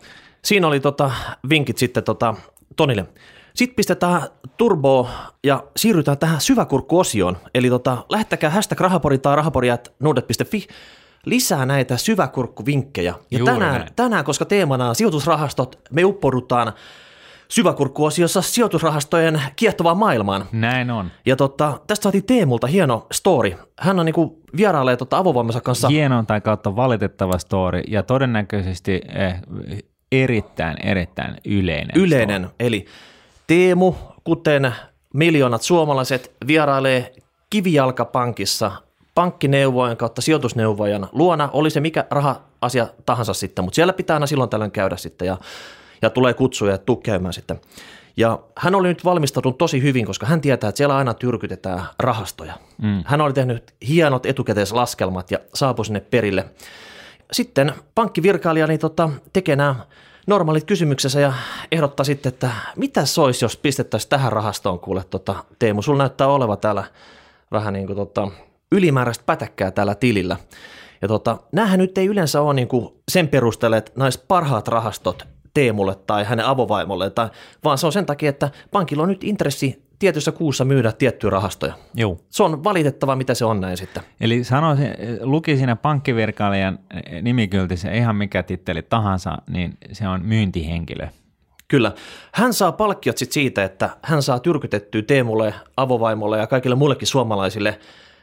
[0.43, 1.11] Siinä oli tota,
[1.49, 2.35] vinkit sitten tota,
[2.77, 3.07] Tonille.
[3.55, 4.23] Sitten pistetään
[4.57, 5.09] turbo
[5.45, 7.37] ja siirrytään tähän syväkurkkuosioon.
[7.55, 10.67] Eli tota, lähettäkää hashtag rahapori tai rahapori.nuudet.fi
[11.25, 13.15] lisää näitä syväkurkkuvinkkejä.
[13.31, 13.93] Ja Juuri tänään, näin.
[13.97, 16.73] tänään, koska teemana on sijoitusrahastot, me uppoudutaan
[17.49, 20.45] syväkurkkuosiossa sijoitusrahastojen kiehtovaan maailmaan.
[20.53, 21.11] Näin on.
[21.27, 23.55] Ja tota, tästä saatiin Teemulta hieno story.
[23.79, 25.89] Hän on niinku vierailee tota avovoimansa kanssa.
[25.89, 29.43] Hieno tai kautta valitettava story ja todennäköisesti eh,
[30.13, 31.97] erittäin, erittäin yleinen.
[31.97, 32.49] yleinen.
[32.61, 32.87] Eli
[33.47, 33.95] Teemu,
[34.25, 34.73] kuten
[35.15, 37.13] miljoonat suomalaiset, vierailee
[37.51, 38.73] kivijalkapankissa
[39.15, 44.51] pankkineuvojen kautta sijoitusneuvojan luona, oli se mikä raha-asia tahansa sitten, mutta siellä pitää aina silloin
[44.51, 45.37] tällöin käydä sitten ja,
[46.03, 47.61] ja tulee kutsuja ja tuu käymään sitten.
[48.17, 52.55] Ja hän oli nyt valmistautunut tosi hyvin, koska hän tietää, että siellä aina tyrkytetään rahastoja.
[52.83, 53.03] Mm.
[53.07, 56.45] Hän oli tehnyt hienot etukäteislaskelmat ja saapui sinne perille.
[57.33, 59.75] Sitten pankkivirkailija niin tota, tekee nämä
[60.27, 61.33] normaalit kysymyksensä ja
[61.73, 65.83] ehdottaa sitten, että mitä se olisi, jos pistettäisiin tähän rahastoon kuule tota, Teemu.
[65.83, 66.85] Sulla näyttää oleva täällä
[67.53, 68.29] vähän niin kuin tota,
[68.73, 70.37] ylimääräistä pätäkkää täällä tilillä.
[71.03, 75.27] Ja tota, näähän nyt ei yleensä ole niin kuin sen perusteella, että näis parhaat rahastot
[75.55, 77.29] Teemulle tai hänen avovaimolle, tai,
[77.65, 81.73] vaan se on sen takia, että pankilla on nyt intressi tietyssä kuussa myydä tiettyjä rahastoja.
[81.95, 82.19] Joo.
[82.31, 84.03] Se on valitettava, mitä se on näin sitten.
[84.21, 84.89] Eli sanoisin,
[85.21, 86.79] luki siinä pankkivirkailijan
[87.23, 91.09] nimikyltissä ihan mikä titteli tahansa, niin se on myyntihenkilö.
[91.69, 91.93] Kyllä.
[92.33, 97.79] Hän saa palkkiot sit siitä, että hän saa tyrkytettyä Teemulle, avovaimolle ja kaikille muillekin suomalaisille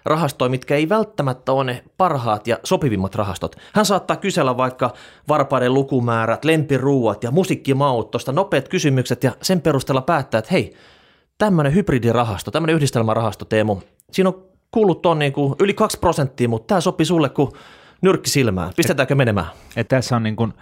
[0.05, 3.55] rahastoja, mitkä ei välttämättä ole ne parhaat ja sopivimmat rahastot.
[3.73, 4.93] Hän saattaa kysellä vaikka
[5.27, 10.75] varpaiden lukumäärät, lempiruuat ja musiikkimaut, tuosta nopeat kysymykset ja sen perusteella päättää, että hei,
[11.37, 13.77] tämmöinen hybridirahasto, tämmöinen yhdistelmärahasto Teemu,
[14.11, 17.51] siinä on kuullut on niin yli 2 prosenttia, mutta tämä sopii sulle kuin
[18.01, 18.71] nyrkki silmään.
[18.75, 19.47] Pistetäänkö menemään?
[19.75, 20.53] Et tässä on niin kuin,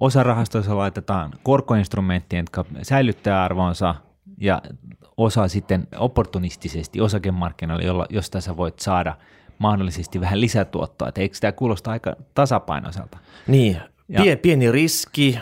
[0.00, 3.94] osa rahastoissa laitetaan korkoinstrumenttien, jotka säilyttää arvonsa
[4.40, 4.62] ja
[5.16, 9.16] osa sitten opportunistisesti osakemarkkinoille, jolla, josta sä voit saada
[9.58, 11.08] mahdollisesti vähän lisätuottoa.
[11.08, 13.18] Et eikö tämä kuulosta aika tasapainoiselta?
[13.46, 13.76] Niin,
[14.08, 15.38] Ja- Pie, pieni riski,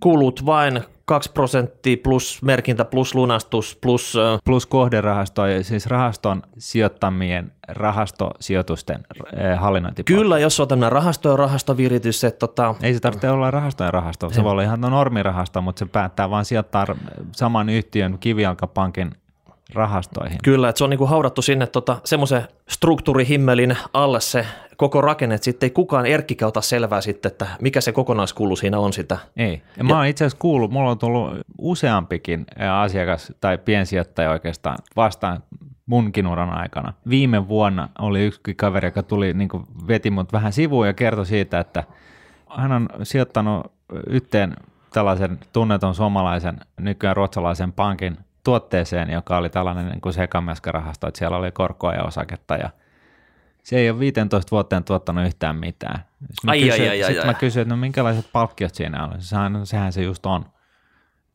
[0.00, 4.18] kulut vain 2 prosenttia plus merkintä plus lunastus plus...
[4.44, 9.04] Plus kohderahasto, siis rahaston sijoittamien rahastosijoitusten
[9.56, 10.04] hallinnointi.
[10.04, 14.30] Kyllä, jos on tämmöinen rahasto ja rahastoviritys, että tota, Ei se tarvitse olla rahastojen rahasto.
[14.30, 16.86] Se voi olla ihan normirahasto, mutta se päättää vaan sijoittaa
[17.32, 19.10] saman yhtiön kivijalkapankin
[19.74, 20.38] rahastoihin.
[20.44, 24.46] kyllä, että se on niinku haudattu sinne tota, semmoisen struktuurihimmelin alle se
[24.76, 28.78] koko rakenne, että sitten ei kukaan erkkikään ota selvää sitten, että mikä se kokonaiskulu siinä
[28.78, 29.18] on sitä.
[29.36, 29.62] Ei.
[29.76, 32.46] Ja mä oon itse asiassa kuullut, mulla on tullut useampikin
[32.80, 35.42] asiakas tai piensijoittaja oikeastaan vastaan
[35.86, 36.92] munkin uran aikana.
[37.08, 39.48] Viime vuonna oli yksi kaveri, joka tuli, niin
[39.88, 41.84] veti mut vähän sivuun ja kertoi siitä, että
[42.56, 43.72] hän on sijoittanut
[44.06, 44.56] yhteen
[44.92, 48.16] tällaisen tunnetun suomalaisen, nykyään ruotsalaisen pankin
[48.46, 52.70] tuotteeseen, joka oli tällainen niin kuin sekameskarahasto, että siellä oli korkoa ja osaketta ja
[53.62, 55.98] se ei ole 15 vuoteen tuottanut yhtään mitään.
[56.20, 57.26] Sitten mä Ai, kysyin, ai, ai, ai, sit ai.
[57.26, 59.14] mä kysyin, että no minkälaiset palkkiot siinä on.
[59.18, 60.44] Sehän, sehän se just on.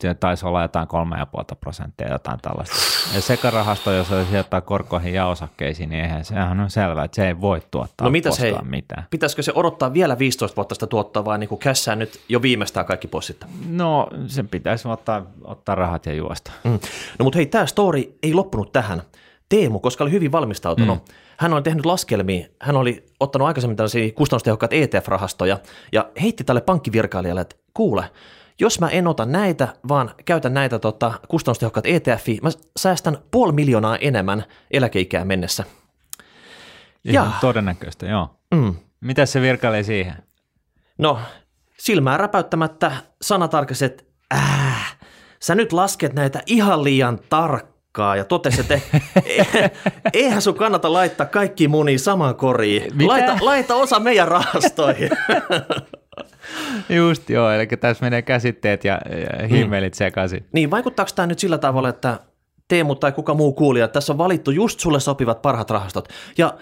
[0.01, 2.75] Se taisi olla jotain 3,5 prosenttia jotain tällaista.
[3.15, 7.27] Ja sekarahasto, jos se sijoittaa korkoihin ja osakkeisiin, niin eihän sehän on selvää, että se
[7.27, 9.03] ei voi tuottaa No mitäs hei, mitä.
[9.09, 13.07] pitäisikö se odottaa vielä 15 vuotta sitä tuottaa vai niinku kässää nyt jo viimeistään kaikki
[13.07, 13.49] pois sitten?
[13.69, 16.51] No sen pitäisi ottaa, ottaa rahat ja juosta.
[16.63, 16.79] Mm.
[17.19, 19.01] No mutta hei, tämä story ei loppunut tähän.
[19.49, 21.13] Teemu, koska oli hyvin valmistautunut, mm.
[21.37, 25.57] hän oli tehnyt laskelmia, hän oli ottanut aikaisemmin tällaisia kustannustehokkaat ETF-rahastoja
[25.91, 28.03] ja heitti tälle pankkivirkailijalle, että kuule,
[28.61, 32.49] jos mä en ota näitä, vaan käytän näitä tota, kustannustehokkaat ETF, mä
[32.79, 35.63] säästän puoli miljoonaa enemmän eläkeikään mennessä.
[37.05, 37.31] Ihan Ja.
[37.41, 38.29] todennäköistä, joo.
[38.55, 38.75] Mm.
[39.01, 40.15] Mitä se virkailee siihen?
[40.97, 41.19] No,
[41.77, 42.91] silmää räpäyttämättä
[43.21, 44.03] sanatarkasti, että
[44.33, 44.97] äh,
[45.39, 48.79] sä nyt lasket näitä ihan liian tarkkaa ja totesi, että
[49.25, 49.71] "Eh,
[50.13, 52.83] eihän sun kannata laittaa kaikki muni samaan koriin.
[52.97, 53.07] Mitä?
[53.07, 55.09] Laita, laita osa meidän rahastoihin.
[56.89, 58.99] Just joo, eli tässä menee käsitteet ja,
[59.39, 59.97] ja himmelit mm.
[59.97, 60.45] sekaisin.
[60.51, 62.19] Niin, vaikuttaako tämä nyt sillä tavalla, että
[62.67, 66.09] Teemu tai kuka muu kuulija, että tässä on valittu just sulle sopivat parhaat rahastot.
[66.37, 66.53] Ja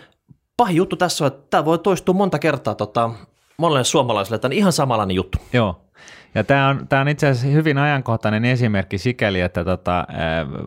[0.58, 3.10] pahin juttu tässä on, että tämä voi toistua monta kertaa tota,
[3.58, 5.38] monelle suomalaiselle, että on ihan samanlainen juttu.
[5.54, 5.82] Joo,
[6.36, 10.08] ja tämä on, tämä on itse asiassa hyvin ajankohtainen esimerkki sikäli, että tota,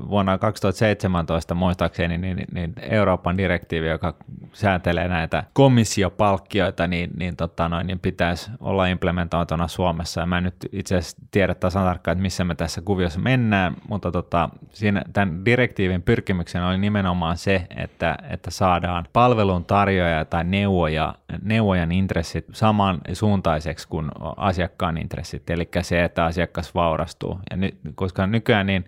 [0.09, 4.15] vuonna 2017 muistaakseni niin, niin Euroopan direktiivi, joka
[4.53, 10.21] säätelee näitä komissiopalkkioita, niin, niin, tota noin, niin pitäisi olla implementoituna Suomessa.
[10.21, 13.77] Ja mä en nyt itse asiassa tiedä tasan tarkkaan, että missä me tässä kuviossa mennään,
[13.89, 20.45] mutta tota, siinä, tämän direktiivin pyrkimyksen oli nimenomaan se, että, että saadaan palvelun tarjoaja tai
[20.45, 27.41] neuvoja, neuvojan intressit samansuuntaiseksi kuin asiakkaan intressit eli se, että asiakas vaurastuu.
[27.51, 28.85] Ja ny, koska nykyään niin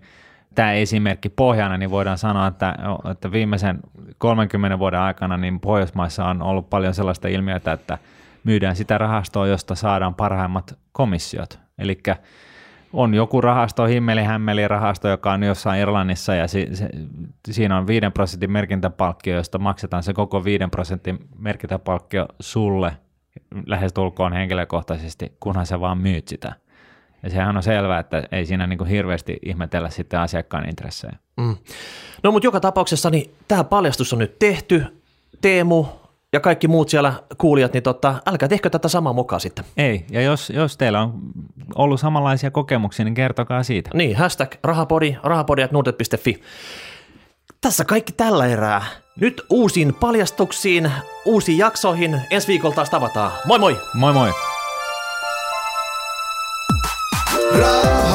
[0.55, 2.75] tämä esimerkki pohjana, niin voidaan sanoa, että,
[3.11, 3.79] että viimeisen
[4.17, 7.97] 30 vuoden aikana niin Pohjoismaissa on ollut paljon sellaista ilmiötä, että
[8.43, 11.59] myydään sitä rahastoa, josta saadaan parhaimmat komissiot.
[11.77, 11.97] Eli
[12.93, 16.89] on joku rahasto, himmeli rahasto, joka on jossain Irlannissa ja si, se,
[17.51, 22.97] siinä on 5 prosentin merkintäpalkkio, josta maksetaan se koko 5 prosentin merkintäpalkkio sulle
[23.65, 26.53] lähestulkoon henkilökohtaisesti, kunhan sä vaan myyt sitä.
[27.23, 31.15] Ja sehän on selvää, että ei siinä niin kuin hirveästi ihmetellä sitten asiakkaan intressejä.
[31.37, 31.57] Mm.
[32.23, 34.85] No mutta joka tapauksessa niin tämä paljastus on nyt tehty.
[35.41, 35.85] Teemu
[36.33, 39.65] ja kaikki muut siellä kuulijat, niin tota, älkää tehkö tätä samaa mukaan sitten.
[39.77, 41.13] Ei, ja jos, jos teillä on
[41.75, 43.89] ollut samanlaisia kokemuksia, niin kertokaa siitä.
[43.93, 46.41] Niin, hashtag rahapodi, rahapodi.nuudet.fi.
[47.61, 48.85] Tässä kaikki tällä erää.
[49.21, 50.91] Nyt uusiin paljastuksiin,
[51.25, 52.21] uusiin jaksoihin.
[52.31, 53.31] Ensi viikolla taas tavataan.
[53.45, 53.77] Moi moi!
[53.93, 54.33] Moi moi!
[57.59, 58.14] Raha, raha,